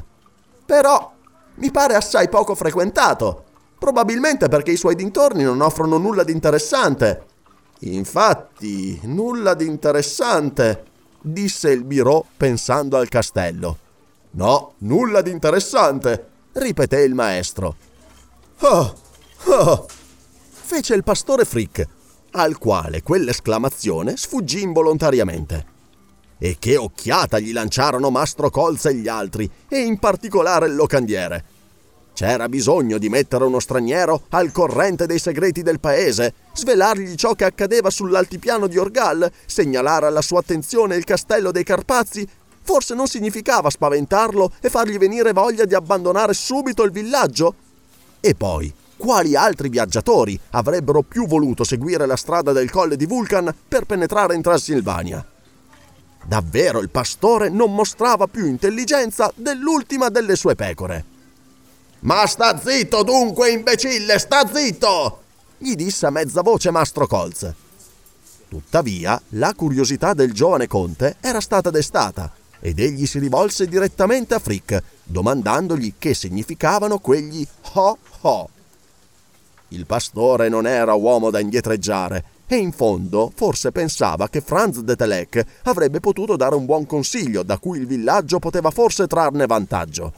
Però 0.64 1.12
mi 1.54 1.70
pare 1.70 1.94
assai 1.94 2.28
poco 2.28 2.56
frequentato, 2.56 3.44
probabilmente 3.78 4.48
perché 4.48 4.72
i 4.72 4.76
suoi 4.76 4.96
dintorni 4.96 5.44
non 5.44 5.60
offrono 5.60 5.96
nulla 5.96 6.24
di 6.24 6.32
interessante. 6.32 7.24
Infatti, 7.80 8.98
nulla 9.04 9.54
di 9.54 9.66
interessante, 9.66 10.84
disse 11.20 11.70
il 11.70 11.84
Biro 11.84 12.26
pensando 12.36 12.96
al 12.96 13.08
castello. 13.08 13.78
No, 14.32 14.74
nulla 14.78 15.22
di 15.22 15.30
interessante, 15.30 16.28
ripeté 16.52 17.02
il 17.02 17.14
maestro. 17.14 17.76
Oh, 18.60 18.94
oh, 19.44 19.86
fece 20.50 20.94
il 20.94 21.04
pastore 21.04 21.44
Frick, 21.44 21.86
al 22.42 22.58
quale 22.58 23.02
quell'esclamazione 23.02 24.16
sfuggì 24.16 24.62
involontariamente. 24.62 25.74
E 26.38 26.56
che 26.58 26.76
occhiata 26.76 27.38
gli 27.38 27.52
lanciarono 27.52 28.10
Mastro 28.10 28.50
Colza 28.50 28.90
e 28.90 28.94
gli 28.94 29.08
altri, 29.08 29.50
e 29.68 29.78
in 29.78 29.98
particolare 29.98 30.66
il 30.66 30.74
locandiere. 30.74 31.44
C'era 32.12 32.48
bisogno 32.48 32.96
di 32.96 33.10
mettere 33.10 33.44
uno 33.44 33.60
straniero 33.60 34.22
al 34.30 34.50
corrente 34.50 35.06
dei 35.06 35.18
segreti 35.18 35.62
del 35.62 35.80
paese, 35.80 36.32
svelargli 36.54 37.14
ciò 37.14 37.34
che 37.34 37.44
accadeva 37.44 37.90
sull'altipiano 37.90 38.66
di 38.66 38.78
Orgal, 38.78 39.30
segnalare 39.44 40.06
alla 40.06 40.22
sua 40.22 40.40
attenzione 40.40 40.96
il 40.96 41.04
castello 41.04 41.50
dei 41.50 41.64
Carpazzi. 41.64 42.26
Forse 42.62 42.94
non 42.94 43.06
significava 43.06 43.68
spaventarlo 43.68 44.52
e 44.60 44.70
fargli 44.70 44.98
venire 44.98 45.32
voglia 45.32 45.66
di 45.66 45.74
abbandonare 45.74 46.32
subito 46.32 46.82
il 46.84 46.90
villaggio? 46.90 47.54
E 48.20 48.34
poi, 48.34 48.72
quali 48.96 49.36
altri 49.36 49.68
viaggiatori 49.68 50.38
avrebbero 50.50 51.02
più 51.02 51.26
voluto 51.26 51.64
seguire 51.64 52.06
la 52.06 52.16
strada 52.16 52.52
del 52.52 52.70
colle 52.70 52.96
di 52.96 53.06
Vulcan 53.06 53.54
per 53.68 53.84
penetrare 53.84 54.34
in 54.34 54.42
Transilvania? 54.42 55.24
Davvero 56.24 56.80
il 56.80 56.90
pastore 56.90 57.48
non 57.48 57.74
mostrava 57.74 58.26
più 58.26 58.46
intelligenza 58.46 59.30
dell'ultima 59.34 60.08
delle 60.08 60.34
sue 60.34 60.54
pecore. 60.54 61.04
Ma 62.00 62.26
sta 62.26 62.58
zitto 62.58 63.02
dunque, 63.02 63.50
imbecille, 63.50 64.18
sta 64.18 64.46
zitto! 64.52 65.20
gli 65.58 65.74
disse 65.74 66.06
a 66.06 66.10
mezza 66.10 66.42
voce 66.42 66.70
Mastro 66.70 67.06
Colz. 67.06 67.52
Tuttavia, 68.48 69.20
la 69.30 69.54
curiosità 69.54 70.14
del 70.14 70.32
giovane 70.32 70.66
conte 70.66 71.16
era 71.20 71.40
stata 71.40 71.70
destata 71.70 72.32
ed 72.60 72.78
egli 72.78 73.06
si 73.06 73.18
rivolse 73.18 73.66
direttamente 73.66 74.34
a 74.34 74.38
Frick, 74.38 74.82
domandandogli 75.04 75.94
che 75.98 76.14
significavano 76.14 76.98
quegli 76.98 77.46
ho 77.74 77.98
ho. 78.20 78.48
Il 79.68 79.86
pastore 79.86 80.48
non 80.48 80.66
era 80.66 80.94
uomo 80.94 81.30
da 81.30 81.40
indietreggiare 81.40 82.24
e 82.46 82.56
in 82.56 82.70
fondo 82.70 83.32
forse 83.34 83.72
pensava 83.72 84.28
che 84.28 84.40
Franz 84.40 84.78
de 84.80 84.94
Telek 84.94 85.44
avrebbe 85.64 85.98
potuto 85.98 86.36
dare 86.36 86.54
un 86.54 86.64
buon 86.64 86.86
consiglio 86.86 87.42
da 87.42 87.58
cui 87.58 87.78
il 87.78 87.86
villaggio 87.86 88.38
poteva 88.38 88.70
forse 88.70 89.06
trarne 89.06 89.46
vantaggio. 89.46 90.12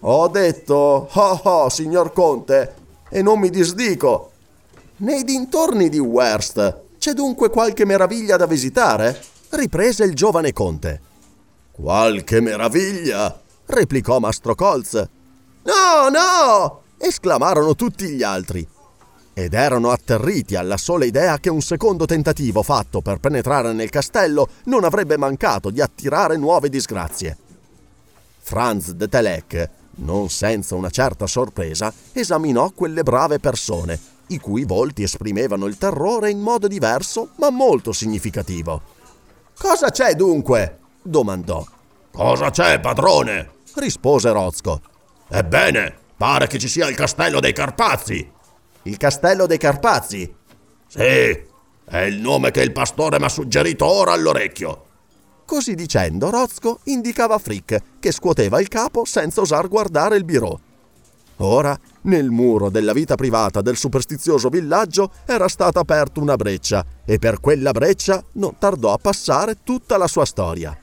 Ho 0.00 0.28
detto 0.28 1.08
ho 1.10 1.40
ho, 1.42 1.68
signor 1.68 2.12
conte, 2.12 2.74
e 3.08 3.22
non 3.22 3.38
mi 3.38 3.48
disdico. 3.48 4.30
Nei 4.98 5.24
dintorni 5.24 5.88
di 5.88 5.98
Werst 5.98 6.80
c'è 6.98 7.12
dunque 7.12 7.48
qualche 7.48 7.84
meraviglia 7.84 8.36
da 8.36 8.46
visitare? 8.46 9.20
riprese 9.50 10.04
il 10.04 10.14
giovane 10.14 10.52
conte. 10.52 11.00
Qualche 11.70 12.40
meraviglia? 12.40 13.40
replicò 13.66 14.18
Mastro 14.18 14.54
Colz. 14.54 14.94
No, 15.62 16.08
no! 16.10 16.81
Esclamarono 17.02 17.74
tutti 17.74 18.08
gli 18.08 18.22
altri. 18.22 18.66
Ed 19.34 19.54
erano 19.54 19.90
atterriti 19.90 20.54
alla 20.54 20.76
sola 20.76 21.04
idea 21.04 21.38
che 21.38 21.50
un 21.50 21.60
secondo 21.60 22.04
tentativo 22.04 22.62
fatto 22.62 23.00
per 23.00 23.18
penetrare 23.18 23.72
nel 23.72 23.90
castello 23.90 24.48
non 24.64 24.84
avrebbe 24.84 25.16
mancato 25.16 25.70
di 25.70 25.80
attirare 25.80 26.36
nuove 26.36 26.68
disgrazie. 26.68 27.36
Franz 28.38 28.92
de 28.92 29.08
Telek, 29.08 29.70
non 29.96 30.28
senza 30.28 30.74
una 30.74 30.90
certa 30.90 31.26
sorpresa, 31.26 31.92
esaminò 32.12 32.70
quelle 32.70 33.02
brave 33.02 33.40
persone, 33.40 33.98
i 34.28 34.38
cui 34.38 34.64
volti 34.64 35.02
esprimevano 35.02 35.66
il 35.66 35.78
terrore 35.78 36.30
in 36.30 36.40
modo 36.40 36.68
diverso 36.68 37.30
ma 37.36 37.50
molto 37.50 37.92
significativo. 37.92 38.80
Cosa 39.58 39.90
c'è 39.90 40.14
dunque? 40.14 40.78
domandò. 41.02 41.64
Cosa 42.12 42.50
c'è, 42.50 42.78
padrone? 42.78 43.50
rispose 43.74 44.30
Rozco. 44.30 44.80
Ebbene, 45.28 46.00
pare 46.22 46.46
che 46.46 46.60
ci 46.60 46.68
sia 46.68 46.88
il 46.88 46.94
castello 46.94 47.40
dei 47.40 47.52
Carpazzi. 47.52 48.30
Il 48.82 48.96
castello 48.96 49.46
dei 49.46 49.58
Carpazzi? 49.58 50.32
Sì, 50.86 51.00
è 51.00 51.98
il 52.06 52.20
nome 52.20 52.52
che 52.52 52.62
il 52.62 52.70
pastore 52.70 53.18
mi 53.18 53.24
ha 53.24 53.28
suggerito 53.28 53.84
ora 53.86 54.12
all'orecchio. 54.12 54.84
Così 55.44 55.74
dicendo, 55.74 56.30
Rozco 56.30 56.78
indicava 56.84 57.38
Frick, 57.38 57.98
che 57.98 58.12
scuoteva 58.12 58.60
il 58.60 58.68
capo 58.68 59.04
senza 59.04 59.40
osar 59.40 59.66
guardare 59.66 60.14
il 60.14 60.24
birò. 60.24 60.56
Ora, 61.38 61.76
nel 62.02 62.30
muro 62.30 62.70
della 62.70 62.92
vita 62.92 63.16
privata 63.16 63.60
del 63.60 63.76
superstizioso 63.76 64.48
villaggio 64.48 65.10
era 65.26 65.48
stata 65.48 65.80
aperta 65.80 66.20
una 66.20 66.36
breccia 66.36 66.86
e 67.04 67.18
per 67.18 67.40
quella 67.40 67.72
breccia 67.72 68.22
non 68.34 68.58
tardò 68.58 68.92
a 68.92 68.98
passare 68.98 69.56
tutta 69.64 69.96
la 69.96 70.06
sua 70.06 70.24
storia. 70.24 70.81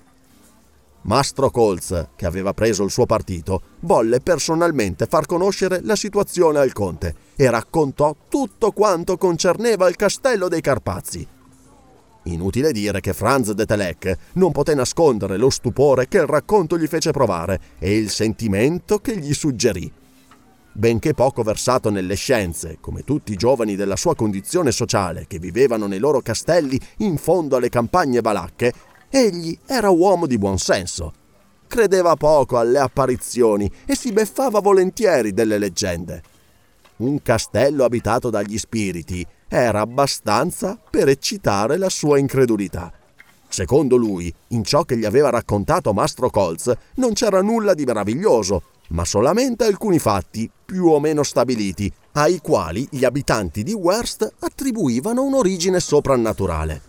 Mastro 1.04 1.50
Colz, 1.50 2.10
che 2.16 2.26
aveva 2.26 2.54
preso 2.54 2.84
il 2.84 2.92
suo 2.92 3.06
partito, 3.06 3.62
volle 3.82 4.20
personalmente 4.20 5.06
far 5.06 5.26
conoscere 5.26 5.80
la 5.84 5.96
situazione 5.96 6.60
al 6.60 6.74
conte 6.74 7.16
e 7.36 7.50
raccontò 7.50 8.16
tutto 8.28 8.72
quanto 8.72 9.18
concerneva 9.18 9.88
il 9.88 9.96
castello 9.96 10.48
dei 10.48 10.62
Carpazzi. 10.62 11.28
Inutile 12.24 12.72
dire 12.74 13.00
che 13.00 13.14
Franz 13.14 13.52
de 13.52 13.66
Telek 13.66 14.18
non 14.34 14.52
poté 14.52 14.76
nascondere 14.76 15.38
lo 15.38 15.50
stupore 15.50 16.08
che 16.08 16.18
il 16.18 16.28
racconto 16.28 16.78
gli 16.78 16.86
fece 16.86 17.12
provare 17.12 17.60
e 17.80 17.98
il 17.98 18.10
sentimento 18.10 19.00
che 19.00 19.18
gli 19.18 19.34
suggerì. 19.34 19.92
Benché 20.72 21.14
poco 21.14 21.42
versato 21.42 21.90
nelle 21.90 22.16
scienze, 22.16 22.78
come 22.80 23.04
tutti 23.04 23.32
i 23.32 23.36
giovani 23.36 23.76
della 23.76 23.96
sua 23.96 24.16
condizione 24.16 24.72
sociale 24.72 25.26
che 25.28 25.40
vivevano 25.40 25.88
nei 25.88 25.98
loro 25.98 26.22
castelli 26.22 26.80
in 26.98 27.18
fondo 27.18 27.56
alle 27.56 27.70
campagne 27.70 28.22
balacche, 28.22 28.72
egli 29.10 29.58
era 29.66 29.90
uomo 29.90 30.26
di 30.26 30.38
buon 30.38 30.58
senso. 30.58 31.14
Credeva 31.68 32.16
poco 32.16 32.58
alle 32.58 32.80
apparizioni 32.80 33.72
e 33.86 33.96
si 33.96 34.12
beffava 34.12 34.60
volentieri 34.60 35.34
delle 35.34 35.58
leggende. 35.58 36.24
Un 36.98 37.22
castello 37.22 37.84
abitato 37.84 38.30
dagli 38.30 38.58
spiriti 38.58 39.26
era 39.48 39.82
abbastanza 39.82 40.78
per 40.90 41.08
eccitare 41.08 41.78
la 41.78 41.90
sua 41.90 42.18
incredulità. 42.18 42.92
Secondo 43.48 43.96
lui, 43.96 44.34
in 44.50 44.64
ciò 44.64 44.84
che 44.84 44.98
gli 44.98 45.06
aveva 45.06 45.30
raccontato 45.30 45.92
Mastro 45.94 46.30
Colz 46.30 46.72
non 46.96 47.14
c'era 47.14 47.42
nulla 47.42 47.74
di 47.74 47.84
meraviglioso, 47.84 48.62
ma 48.90 49.06
solamente 49.06 49.64
alcuni 49.64 49.98
fatti 49.98 50.50
più 50.66 50.88
o 50.88 51.00
meno 51.00 51.24
stabiliti, 51.24 51.92
ai 52.14 52.40
quali 52.40 52.88
gli 52.92 53.06
abitanti 53.06 53.64
di 53.64 53.74
Werst 53.74 54.32
attribuivano 54.40 55.24
un'origine 55.24 55.80
soprannaturale. 55.80 56.89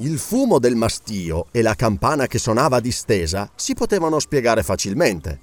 Il 0.00 0.18
fumo 0.18 0.58
del 0.58 0.76
mastio 0.76 1.48
e 1.50 1.60
la 1.60 1.74
campana 1.74 2.26
che 2.26 2.38
suonava 2.38 2.80
distesa 2.80 3.50
si 3.54 3.74
potevano 3.74 4.18
spiegare 4.18 4.62
facilmente, 4.62 5.38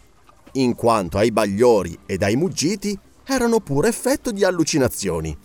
in 0.53 0.73
quanto 0.73 1.19
ai 1.19 1.31
bagliori 1.31 1.95
ed 2.07 2.23
ai 2.23 2.35
muggiti 2.35 2.97
erano 3.23 3.59
pure 3.59 3.89
effetto 3.89 4.31
di 4.31 4.43
allucinazioni. 4.43 5.37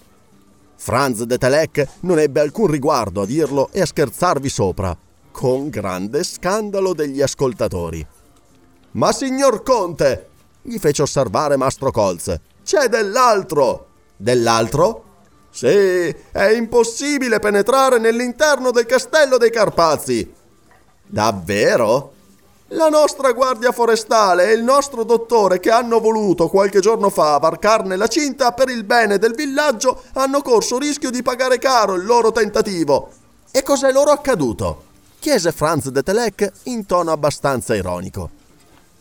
Franz 0.77 1.25
de 1.25 1.37
Telek 1.37 1.89
non 2.01 2.19
ebbe 2.19 2.41
alcun 2.41 2.69
riguardo 2.69 3.21
a 3.21 3.27
dirlo 3.27 3.69
e 3.71 3.83
a 3.83 3.87
scherzarvi 3.87 4.49
sopra, 4.49 4.97
con 5.31 5.69
grande 5.69 6.25
scandalo 6.25 6.95
degli 6.95 7.21
ascoltatori. 7.21 8.05
Ma 8.93 9.13
signor 9.13 9.63
Conte, 9.63 10.29
gli 10.63 10.79
fece 10.79 11.03
osservare 11.03 11.59
Mastro 11.59 11.91
Colz, 11.91 12.35
c'è 12.65 12.89
dell'altro. 12.89 13.89
Dell'altro? 14.17 15.12
Sì, 15.53 15.67
è 15.67 16.49
impossibile 16.57 17.39
penetrare 17.39 17.99
nell'interno 17.99 18.71
del 18.71 18.87
castello 18.87 19.37
dei 19.37 19.51
Carpazzi. 19.51 20.33
Davvero? 21.05 22.13
La 22.69 22.89
nostra 22.89 23.33
guardia 23.33 23.71
forestale 23.71 24.49
e 24.49 24.55
il 24.55 24.63
nostro 24.63 25.05
dottore 25.05 25.61
che 25.61 25.71
hanno 25.71 26.01
voluto 26.01 26.49
qualche 26.49 26.81
giorno 26.81 27.11
fa 27.11 27.37
varcarne 27.37 27.97
la 27.97 28.07
cinta 28.07 28.53
per 28.53 28.71
il 28.71 28.85
bene 28.85 29.19
del 29.19 29.35
villaggio 29.35 30.05
hanno 30.15 30.41
corso 30.41 30.79
rischio 30.79 31.11
di 31.11 31.23
pagare 31.23 31.59
caro 31.59 31.97
il 31.97 32.07
loro 32.07 32.33
tentativo. 32.33 33.11
E 33.51 33.63
cos'è 33.63 33.93
loro 33.93 34.11
accaduto? 34.11 34.85
chiese 35.19 35.53
Franz 35.53 35.89
de 35.89 36.03
Telek 36.03 36.51
in 36.65 36.87
tono 36.87 37.13
abbastanza 37.13 37.75
ironico. 37.75 38.31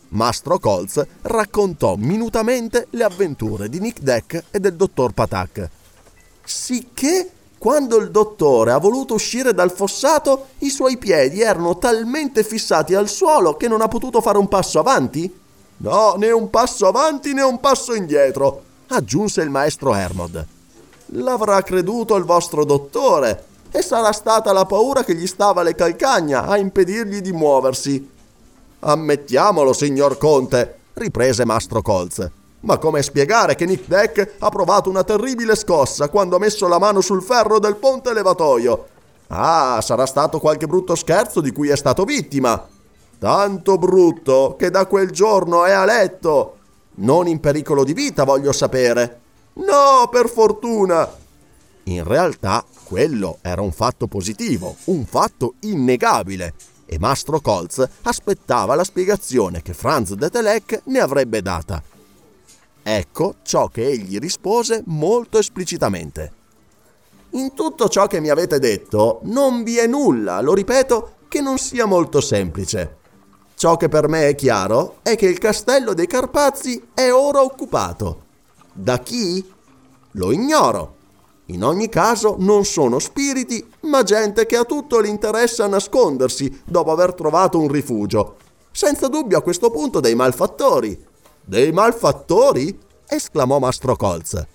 Mastro 0.09 0.59
Colz 0.59 1.01
raccontò 1.21 1.95
minutamente 1.95 2.87
le 2.89 3.05
avventure 3.05 3.69
di 3.69 3.79
Nick 3.79 4.01
Deck 4.01 4.43
e 4.51 4.59
del 4.59 4.75
dottor 4.75 5.13
Patak 5.13 5.69
sicché 6.51 7.31
quando 7.57 7.97
il 7.97 8.11
dottore 8.11 8.71
ha 8.71 8.77
voluto 8.77 9.13
uscire 9.13 9.53
dal 9.53 9.71
fossato, 9.71 10.47
i 10.59 10.69
suoi 10.69 10.97
piedi 10.97 11.41
erano 11.41 11.77
talmente 11.77 12.43
fissati 12.43 12.95
al 12.95 13.07
suolo 13.07 13.55
che 13.55 13.67
non 13.67 13.81
ha 13.81 13.87
potuto 13.87 14.19
fare 14.19 14.37
un 14.37 14.47
passo 14.47 14.79
avanti? 14.79 15.31
No, 15.77 16.15
né 16.17 16.31
un 16.31 16.49
passo 16.49 16.87
avanti 16.87 17.33
né 17.33 17.41
un 17.41 17.59
passo 17.59 17.93
indietro, 17.93 18.63
aggiunse 18.87 19.41
il 19.41 19.49
maestro 19.49 19.93
Hermod. 19.93 20.45
L'avrà 21.13 21.61
creduto 21.61 22.15
il 22.15 22.23
vostro 22.23 22.65
dottore 22.65 23.45
e 23.71 23.81
sarà 23.81 24.11
stata 24.11 24.51
la 24.51 24.65
paura 24.65 25.03
che 25.03 25.15
gli 25.15 25.27
stava 25.27 25.61
alle 25.61 25.75
calcagna 25.75 26.45
a 26.45 26.57
impedirgli 26.57 27.21
di 27.21 27.31
muoversi. 27.31 28.09
Ammettiamolo, 28.79 29.73
signor 29.73 30.17
Conte, 30.17 30.79
riprese 30.93 31.45
Mastro 31.45 31.81
Colz. 31.81 32.40
Ma 32.61 32.77
come 32.77 33.01
spiegare 33.01 33.55
che 33.55 33.65
Nick 33.65 33.87
Deck 33.87 34.35
ha 34.39 34.49
provato 34.49 34.89
una 34.89 35.03
terribile 35.03 35.55
scossa 35.55 36.09
quando 36.09 36.35
ha 36.35 36.39
messo 36.39 36.67
la 36.67 36.77
mano 36.77 37.01
sul 37.01 37.23
ferro 37.23 37.59
del 37.59 37.75
ponte 37.75 38.13
levatoio? 38.13 38.87
Ah, 39.27 39.79
sarà 39.81 40.05
stato 40.05 40.39
qualche 40.39 40.67
brutto 40.67 40.95
scherzo 40.95 41.41
di 41.41 41.51
cui 41.51 41.69
è 41.69 41.75
stato 41.75 42.03
vittima. 42.03 42.67
Tanto 43.17 43.77
brutto 43.77 44.55
che 44.57 44.69
da 44.69 44.85
quel 44.85 45.09
giorno 45.09 45.65
è 45.65 45.71
a 45.71 45.85
letto. 45.85 46.57
Non 46.95 47.27
in 47.27 47.39
pericolo 47.39 47.83
di 47.83 47.93
vita, 47.93 48.25
voglio 48.25 48.51
sapere. 48.51 49.19
No, 49.53 50.07
per 50.11 50.29
fortuna. 50.29 51.09
In 51.85 52.03
realtà 52.03 52.63
quello 52.83 53.37
era 53.41 53.61
un 53.61 53.71
fatto 53.71 54.07
positivo, 54.07 54.75
un 54.85 55.05
fatto 55.05 55.55
innegabile, 55.61 56.53
e 56.85 56.99
Mastro 56.99 57.39
Colz 57.39 57.87
aspettava 58.03 58.75
la 58.75 58.83
spiegazione 58.83 59.61
che 59.61 59.73
Franz 59.73 60.13
de 60.13 60.29
Telec 60.29 60.81
ne 60.85 60.99
avrebbe 60.99 61.41
data. 61.41 61.81
Ecco 62.83 63.35
ciò 63.43 63.67
che 63.67 63.87
egli 63.87 64.17
rispose 64.17 64.83
molto 64.87 65.37
esplicitamente. 65.37 66.39
In 67.31 67.53
tutto 67.53 67.87
ciò 67.87 68.07
che 68.07 68.19
mi 68.19 68.29
avete 68.29 68.59
detto 68.59 69.19
non 69.23 69.63
vi 69.63 69.77
è 69.77 69.87
nulla, 69.87 70.41
lo 70.41 70.53
ripeto, 70.53 71.13
che 71.27 71.41
non 71.41 71.57
sia 71.57 71.85
molto 71.85 72.19
semplice. 72.19 72.97
Ciò 73.55 73.77
che 73.77 73.87
per 73.89 74.07
me 74.07 74.27
è 74.27 74.35
chiaro 74.35 74.97
è 75.01 75.15
che 75.15 75.27
il 75.27 75.37
castello 75.37 75.93
dei 75.93 76.07
Carpazzi 76.07 76.89
è 76.93 77.11
ora 77.11 77.41
occupato. 77.41 78.23
Da 78.73 78.99
chi? 78.99 79.47
Lo 80.13 80.31
ignoro. 80.31 80.95
In 81.45 81.63
ogni 81.63 81.87
caso 81.87 82.35
non 82.39 82.65
sono 82.65 82.97
spiriti, 82.97 83.65
ma 83.81 84.03
gente 84.03 84.45
che 84.45 84.55
ha 84.57 84.63
tutto 84.63 84.99
l'interesse 84.99 85.61
a 85.61 85.67
nascondersi 85.67 86.61
dopo 86.65 86.91
aver 86.91 87.13
trovato 87.13 87.59
un 87.59 87.67
rifugio. 87.67 88.37
Senza 88.71 89.07
dubbio 89.07 89.37
a 89.37 89.41
questo 89.41 89.69
punto 89.69 89.99
dei 89.99 90.15
malfattori. 90.15 91.09
Dei 91.43 91.71
malfattori? 91.71 92.77
esclamò 93.07 93.57
Mastro 93.59 93.95
Colz. 93.95 94.45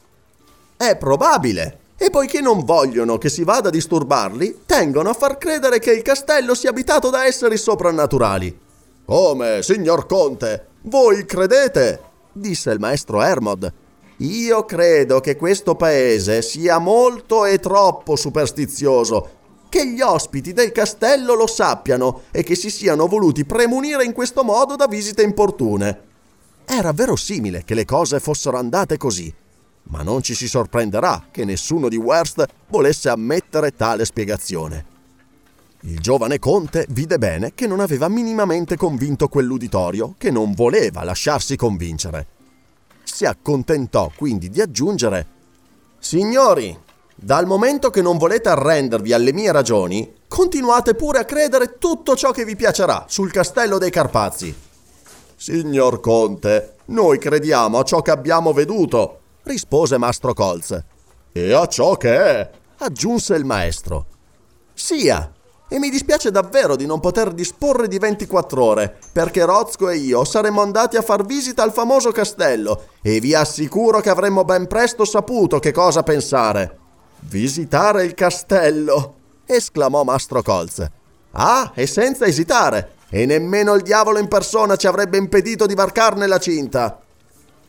È 0.76 0.96
probabile. 0.96 1.80
E 1.98 2.10
poiché 2.10 2.40
non 2.40 2.64
vogliono 2.64 3.18
che 3.18 3.28
si 3.28 3.42
vada 3.42 3.68
a 3.68 3.72
disturbarli, 3.72 4.60
tengono 4.66 5.10
a 5.10 5.14
far 5.14 5.36
credere 5.36 5.78
che 5.78 5.92
il 5.92 6.02
castello 6.02 6.54
sia 6.54 6.70
abitato 6.70 7.10
da 7.10 7.24
esseri 7.24 7.56
soprannaturali. 7.56 8.56
Come, 9.04 9.62
signor 9.62 10.06
Conte? 10.06 10.66
Voi 10.82 11.24
credete? 11.24 12.00
disse 12.32 12.70
il 12.70 12.78
maestro 12.78 13.20
Hermod. 13.20 13.72
Io 14.18 14.64
credo 14.64 15.20
che 15.20 15.36
questo 15.36 15.74
paese 15.74 16.40
sia 16.40 16.78
molto 16.78 17.44
e 17.44 17.58
troppo 17.58 18.14
superstizioso, 18.14 19.30
che 19.68 19.86
gli 19.86 20.00
ospiti 20.00 20.52
del 20.52 20.72
castello 20.72 21.34
lo 21.34 21.46
sappiano 21.46 22.22
e 22.30 22.42
che 22.42 22.54
si 22.54 22.70
siano 22.70 23.06
voluti 23.06 23.44
premunire 23.44 24.04
in 24.04 24.12
questo 24.12 24.44
modo 24.44 24.76
da 24.76 24.86
visite 24.86 25.22
importune. 25.22 26.14
Era 26.66 26.92
verosimile 26.92 27.64
che 27.64 27.74
le 27.74 27.84
cose 27.84 28.20
fossero 28.20 28.58
andate 28.58 28.96
così, 28.96 29.32
ma 29.84 30.02
non 30.02 30.22
ci 30.22 30.34
si 30.34 30.48
sorprenderà 30.48 31.28
che 31.30 31.44
nessuno 31.44 31.88
di 31.88 31.96
Wurst 31.96 32.44
volesse 32.68 33.08
ammettere 33.08 33.74
tale 33.74 34.04
spiegazione. 34.04 34.94
Il 35.80 36.00
giovane 36.00 36.38
conte 36.38 36.86
vide 36.90 37.16
bene 37.16 37.54
che 37.54 37.66
non 37.66 37.80
aveva 37.80 38.08
minimamente 38.08 38.76
convinto 38.76 39.28
quell'uditorio, 39.28 40.14
che 40.18 40.30
non 40.30 40.52
voleva 40.52 41.04
lasciarsi 41.04 41.56
convincere 41.56 42.34
si 43.06 43.24
accontentò 43.24 44.10
quindi 44.14 44.50
di 44.50 44.60
aggiungere 44.60 45.34
Signori, 45.98 46.78
dal 47.14 47.46
momento 47.46 47.88
che 47.88 48.02
non 48.02 48.18
volete 48.18 48.50
arrendervi 48.50 49.12
alle 49.12 49.32
mie 49.32 49.50
ragioni, 49.50 50.12
continuate 50.28 50.94
pure 50.94 51.18
a 51.18 51.24
credere 51.24 51.78
tutto 51.78 52.14
ciò 52.14 52.30
che 52.30 52.44
vi 52.44 52.54
piacerà 52.54 53.06
sul 53.08 53.32
castello 53.32 53.78
dei 53.78 53.90
Carpazi. 53.90 54.54
Signor 55.36 56.00
Conte, 56.00 56.76
noi 56.86 57.18
crediamo 57.18 57.78
a 57.78 57.82
ciò 57.82 58.00
che 58.00 58.10
abbiamo 58.10 58.54
veduto, 58.54 59.20
rispose 59.42 59.98
Mastro 59.98 60.32
Colz. 60.32 60.82
E 61.30 61.52
a 61.52 61.66
ciò 61.66 61.96
che 61.98 62.16
è, 62.16 62.50
aggiunse 62.78 63.34
il 63.34 63.44
maestro. 63.44 64.06
Sia, 64.72 65.30
e 65.68 65.78
mi 65.78 65.90
dispiace 65.90 66.30
davvero 66.30 66.74
di 66.74 66.86
non 66.86 67.00
poter 67.00 67.32
disporre 67.32 67.86
di 67.86 67.98
24 67.98 68.64
ore, 68.64 68.98
perché 69.12 69.44
Rozco 69.44 69.90
e 69.90 69.96
io 69.96 70.24
saremmo 70.24 70.62
andati 70.62 70.96
a 70.96 71.02
far 71.02 71.26
visita 71.26 71.62
al 71.62 71.72
famoso 71.72 72.12
castello 72.12 72.86
e 73.02 73.20
vi 73.20 73.34
assicuro 73.34 74.00
che 74.00 74.10
avremmo 74.10 74.42
ben 74.44 74.66
presto 74.66 75.04
saputo 75.04 75.58
che 75.58 75.70
cosa 75.70 76.02
pensare. 76.02 76.78
Visitare 77.20 78.04
il 78.04 78.14
castello! 78.14 79.14
esclamò 79.44 80.02
Mastro 80.02 80.40
Colz. 80.40 80.86
Ah, 81.32 81.72
e 81.74 81.86
senza 81.86 82.24
esitare! 82.24 82.94
E 83.08 83.24
nemmeno 83.24 83.74
il 83.74 83.82
diavolo 83.82 84.18
in 84.18 84.28
persona 84.28 84.76
ci 84.76 84.86
avrebbe 84.86 85.16
impedito 85.16 85.66
di 85.66 85.74
varcarne 85.74 86.26
la 86.26 86.38
cinta. 86.38 87.00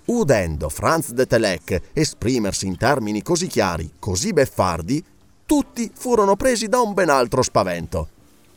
Udendo 0.06 0.70
Franz 0.70 1.12
de 1.12 1.28
Telec 1.28 1.82
esprimersi 1.94 2.66
in 2.66 2.78
termini 2.78 3.22
così 3.22 3.48
chiari, 3.48 3.92
così 4.00 4.34
beffardi, 4.34 5.04
tutti 5.46 5.92
furono 5.94 6.36
presi 6.36 6.68
da 6.68 6.80
un 6.80 6.94
ben 6.94 7.10
altro 7.10 7.42
spavento. 7.42 8.08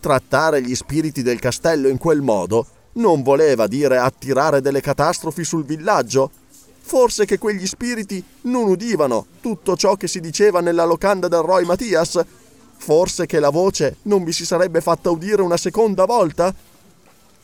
Trattare 0.01 0.63
gli 0.63 0.75
spiriti 0.75 1.23
del 1.23 1.39
castello 1.39 1.89
in 1.89 1.99
quel 1.99 2.21
modo 2.21 2.67
non 2.93 3.23
voleva 3.23 3.67
dire 3.67 3.99
attirare 3.99 4.61
delle 4.61 4.81
catastrofi 4.81 5.45
sul 5.45 5.65
villaggio? 5.65 6.31
Forse 6.81 7.25
che 7.25 7.39
quegli 7.39 7.67
spiriti 7.67 8.25
non 8.43 8.69
udivano 8.69 9.27
tutto 9.41 9.77
ciò 9.77 9.97
che 9.97 10.09
si 10.09 10.21
diceva 10.21 10.61
nella 10.61 10.85
locanda 10.85 11.29
del 11.29 11.43
Roy 11.43 11.65
Mattias? 11.65 12.21
Forse 12.77 13.27
che 13.27 13.39
la 13.39 13.51
voce 13.51 13.97
non 14.03 14.25
vi 14.25 14.33
si 14.33 14.47
sarebbe 14.47 14.81
fatta 14.81 15.11
udire 15.11 15.43
una 15.43 15.57
seconda 15.57 16.07
volta? 16.07 16.53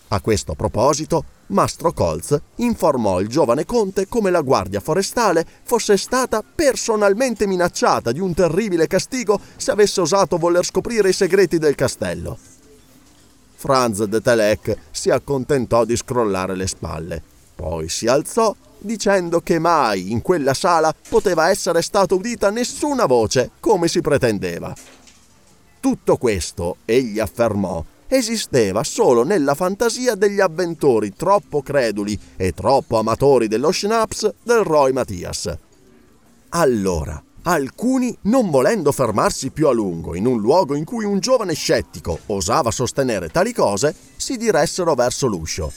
A 0.09 0.21
questo 0.21 0.55
proposito, 0.55 1.25
Mastro 1.49 1.92
Colz 1.92 2.40
informò 2.57 3.21
il 3.21 3.29
giovane 3.29 3.64
conte 3.64 4.07
come 4.07 4.31
la 4.31 4.40
guardia 4.40 4.79
forestale 4.79 5.45
fosse 5.64 5.97
stata 5.97 6.42
personalmente 6.42 7.47
minacciata 7.47 8.12
di 8.12 8.21
un 8.21 8.33
terribile 8.33 8.87
castigo 8.87 9.40
se 9.57 9.73
avesse 9.73 10.01
osato 10.01 10.38
voler 10.38 10.64
scoprire 10.64 11.09
i 11.09 11.12
segreti 11.12 11.59
del 11.59 11.75
castello. 11.75 12.38
Franz 13.57 14.05
de 14.05 14.21
Telec 14.21 14.77
si 14.92 15.11
accontentò 15.11 15.85
di 15.85 15.97
scrollare 15.97 16.55
le 16.55 16.69
spalle, 16.69 17.23
poi 17.55 17.88
si 17.88 18.07
alzò 18.07 18.55
dicendo 18.79 19.40
che 19.40 19.59
mai 19.59 20.12
in 20.12 20.23
quella 20.23 20.55
sala 20.55 20.95
poteva 21.09 21.49
essere 21.49 21.83
stata 21.83 22.14
udita 22.14 22.51
nessuna 22.51 23.07
voce 23.07 23.51
come 23.59 23.88
si 23.88 24.01
pretendeva. 24.01 24.73
Tutto 25.81 26.16
questo, 26.16 26.77
egli 26.85 27.19
affermò, 27.19 27.83
esisteva 28.09 28.85
solo 28.85 29.25
nella 29.25 29.55
fantasia 29.55 30.14
degli 30.14 30.40
avventori 30.40 31.14
troppo 31.14 31.62
creduli 31.62 32.19
e 32.37 32.53
troppo 32.53 32.99
amatori 32.99 33.49
dello 33.49 33.73
schnapps 33.73 34.33
del 34.42 34.62
Roy 34.62 34.92
Mattias. 34.92 35.57
Allora, 36.51 37.23
alcuni, 37.42 38.16
non 38.23 38.51
volendo 38.51 38.92
fermarsi 38.92 39.51
più 39.51 39.69
a 39.69 39.73
lungo 39.73 40.14
in 40.14 40.27
un 40.27 40.40
luogo 40.40 40.75
in 40.75 40.85
cui 40.85 41.05
un 41.05 41.19
giovane 41.19 41.55
scettico 41.55 42.19
osava 42.27 42.71
sostenere 42.71 43.29
tali 43.29 43.53
cose, 43.53 43.95
si 44.16 44.37
diressero 44.37 44.95
verso 44.95 45.27
l'uscio. 45.27 45.73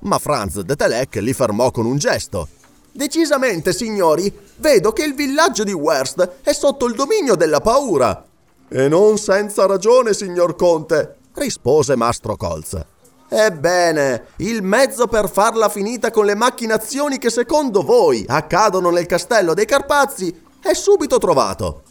Ma 0.00 0.18
Franz 0.18 0.60
de 0.60 0.76
Telec 0.76 1.16
li 1.16 1.32
fermò 1.32 1.70
con 1.70 1.84
un 1.84 1.98
gesto. 1.98 2.48
Decisamente, 2.92 3.72
signori, 3.72 4.32
vedo 4.56 4.92
che 4.92 5.04
il 5.04 5.14
villaggio 5.14 5.62
di 5.62 5.72
Werst 5.72 6.38
è 6.42 6.52
sotto 6.52 6.86
il 6.86 6.94
dominio 6.94 7.34
della 7.34 7.60
paura. 7.60 8.24
E 8.68 8.88
non 8.88 9.18
senza 9.18 9.66
ragione, 9.66 10.14
signor 10.14 10.56
Conte, 10.56 11.16
rispose 11.34 11.96
Mastro 11.96 12.36
Colz. 12.36 12.84
Ebbene, 13.28 14.24
il 14.38 14.62
mezzo 14.62 15.06
per 15.06 15.30
farla 15.30 15.68
finita 15.68 16.10
con 16.10 16.24
le 16.24 16.34
macchinazioni 16.34 17.18
che 17.18 17.30
secondo 17.30 17.82
voi 17.82 18.24
accadono 18.26 18.90
nel 18.90 19.06
castello 19.06 19.54
dei 19.54 19.66
Carpazzi 19.66 20.42
è 20.60 20.74
subito 20.74 21.18
trovato. 21.18 21.82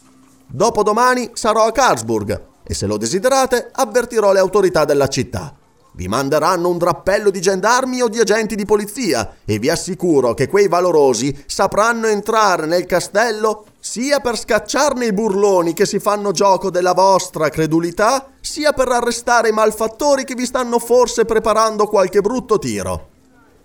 Dopodomani 0.46 1.30
sarò 1.32 1.66
a 1.66 1.72
Karlsburg 1.72 2.48
e 2.62 2.74
se 2.74 2.86
lo 2.86 2.96
desiderate 2.96 3.70
avvertirò 3.72 4.32
le 4.32 4.38
autorità 4.38 4.84
della 4.84 5.08
città. 5.08 5.54
Vi 5.92 6.06
manderanno 6.08 6.68
un 6.68 6.78
drappello 6.78 7.30
di 7.30 7.40
gendarmi 7.40 8.00
o 8.00 8.08
di 8.08 8.20
agenti 8.20 8.54
di 8.54 8.64
polizia 8.64 9.36
e 9.44 9.58
vi 9.58 9.68
assicuro 9.68 10.34
che 10.34 10.48
quei 10.48 10.68
valorosi 10.68 11.44
sapranno 11.46 12.06
entrare 12.06 12.66
nel 12.66 12.86
castello 12.86 13.64
sia 13.80 14.20
per 14.20 14.38
scacciarne 14.38 15.06
i 15.06 15.12
burloni 15.12 15.72
che 15.72 15.86
si 15.86 15.98
fanno 15.98 16.32
gioco 16.32 16.70
della 16.70 16.92
vostra 16.92 17.48
credulità, 17.48 18.28
sia 18.40 18.72
per 18.72 18.88
arrestare 18.88 19.48
i 19.48 19.52
malfattori 19.52 20.24
che 20.24 20.34
vi 20.34 20.44
stanno 20.44 20.78
forse 20.78 21.24
preparando 21.24 21.86
qualche 21.86 22.20
brutto 22.20 22.58
tiro. 22.58 23.08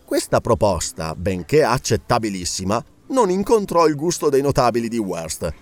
Questa 0.06 0.40
proposta, 0.40 1.14
benché 1.16 1.64
accettabilissima, 1.64 2.84
non 3.08 3.30
incontrò 3.30 3.88
il 3.88 3.96
gusto 3.96 4.30
dei 4.30 4.42
notabili 4.42 4.88
di 4.88 4.98
Wurst. 4.98 5.54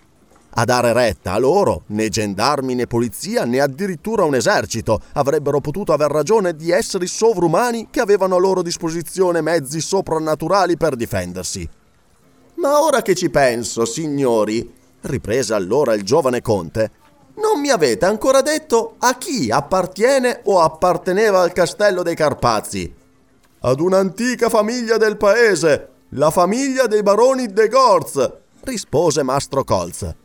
A 0.56 0.66
dare 0.66 0.94
retta 0.94 1.34
a 1.34 1.40
loro, 1.40 1.82
né 1.88 2.10
gendarmi 2.10 2.76
né 2.76 2.86
polizia 2.86 3.44
né 3.44 3.60
addirittura 3.60 4.24
un 4.24 4.36
esercito 4.36 5.02
avrebbero 5.14 5.60
potuto 5.62 5.94
aver 5.94 6.12
ragione 6.12 6.56
di 6.56 6.70
esseri 6.70 7.08
sovrumani 7.08 7.88
che 7.90 8.00
avevano 8.00 8.36
a 8.36 8.40
loro 8.40 8.62
disposizione 8.62 9.42
mezzi 9.42 9.82
soprannaturali 9.82 10.78
per 10.78 10.96
difendersi. 10.96 11.68
Ma 12.56 12.82
ora 12.82 13.02
che 13.02 13.16
ci 13.16 13.32
penso, 13.32 13.84
signori, 13.86 14.72
riprese 15.02 15.56
allora 15.56 15.96
il 15.96 16.04
giovane 16.04 16.42
conte, 16.42 16.92
non 17.36 17.60
mi 17.60 17.70
avete 17.70 18.06
ancora 18.06 18.42
detto 18.42 18.96
a 19.00 19.18
chi 19.18 19.50
appartiene 19.50 20.42
o 20.44 20.60
apparteneva 20.60 21.42
al 21.42 21.52
castello 21.52 22.04
dei 22.04 22.16
Carpazzi. 22.16 22.94
Ad 23.62 23.80
un'antica 23.80 24.50
famiglia 24.50 24.98
del 24.98 25.18
paese, 25.18 25.88
La 26.16 26.30
famiglia 26.30 26.86
dei 26.86 27.02
baroni 27.02 27.48
de 27.48 27.68
Gorz, 27.70 28.32
rispose 28.66 29.24
Mastro 29.24 29.64
Colz. 29.64 30.23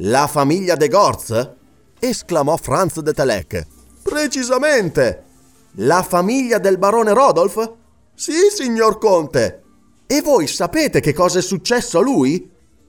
La 0.00 0.28
famiglia 0.28 0.76
de 0.76 0.88
Gorz? 0.88 1.50
esclamò 1.98 2.56
Franz 2.56 3.00
de 3.00 3.12
Telec. 3.12 3.66
Precisamente. 4.02 5.24
La 5.72 6.04
famiglia 6.04 6.58
del 6.58 6.78
barone 6.78 7.12
Rodolf? 7.12 7.72
Sì, 8.14 8.48
signor 8.54 8.98
Conte. 8.98 9.62
E 10.06 10.20
voi 10.22 10.46
sapete 10.46 11.00
che 11.00 11.12
cosa 11.12 11.40
è 11.40 11.42
successo 11.42 11.98
a 11.98 12.02
lui? 12.02 12.48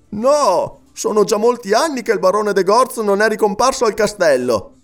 No, 0.09 0.81
sono 0.93 1.23
già 1.23 1.37
molti 1.37 1.73
anni 1.73 2.03
che 2.03 2.11
il 2.11 2.19
barone 2.19 2.53
de 2.53 2.63
Gorz 2.63 2.97
non 2.97 3.21
è 3.21 3.27
ricomparso 3.27 3.85
al 3.85 3.95
castello. 3.95 4.75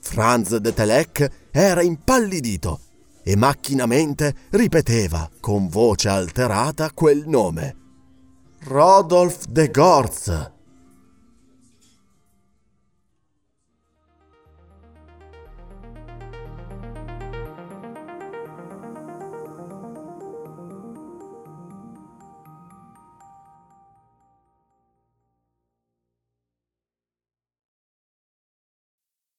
Franz 0.00 0.56
de 0.56 0.72
Telec 0.72 1.28
era 1.50 1.82
impallidito 1.82 2.80
e 3.22 3.36
macchinamente 3.36 4.34
ripeteva 4.50 5.28
con 5.40 5.68
voce 5.68 6.08
alterata 6.08 6.90
quel 6.94 7.24
nome. 7.26 7.76
Rodolf 8.64 9.44
de 9.44 9.68
Gorz. 9.70 10.54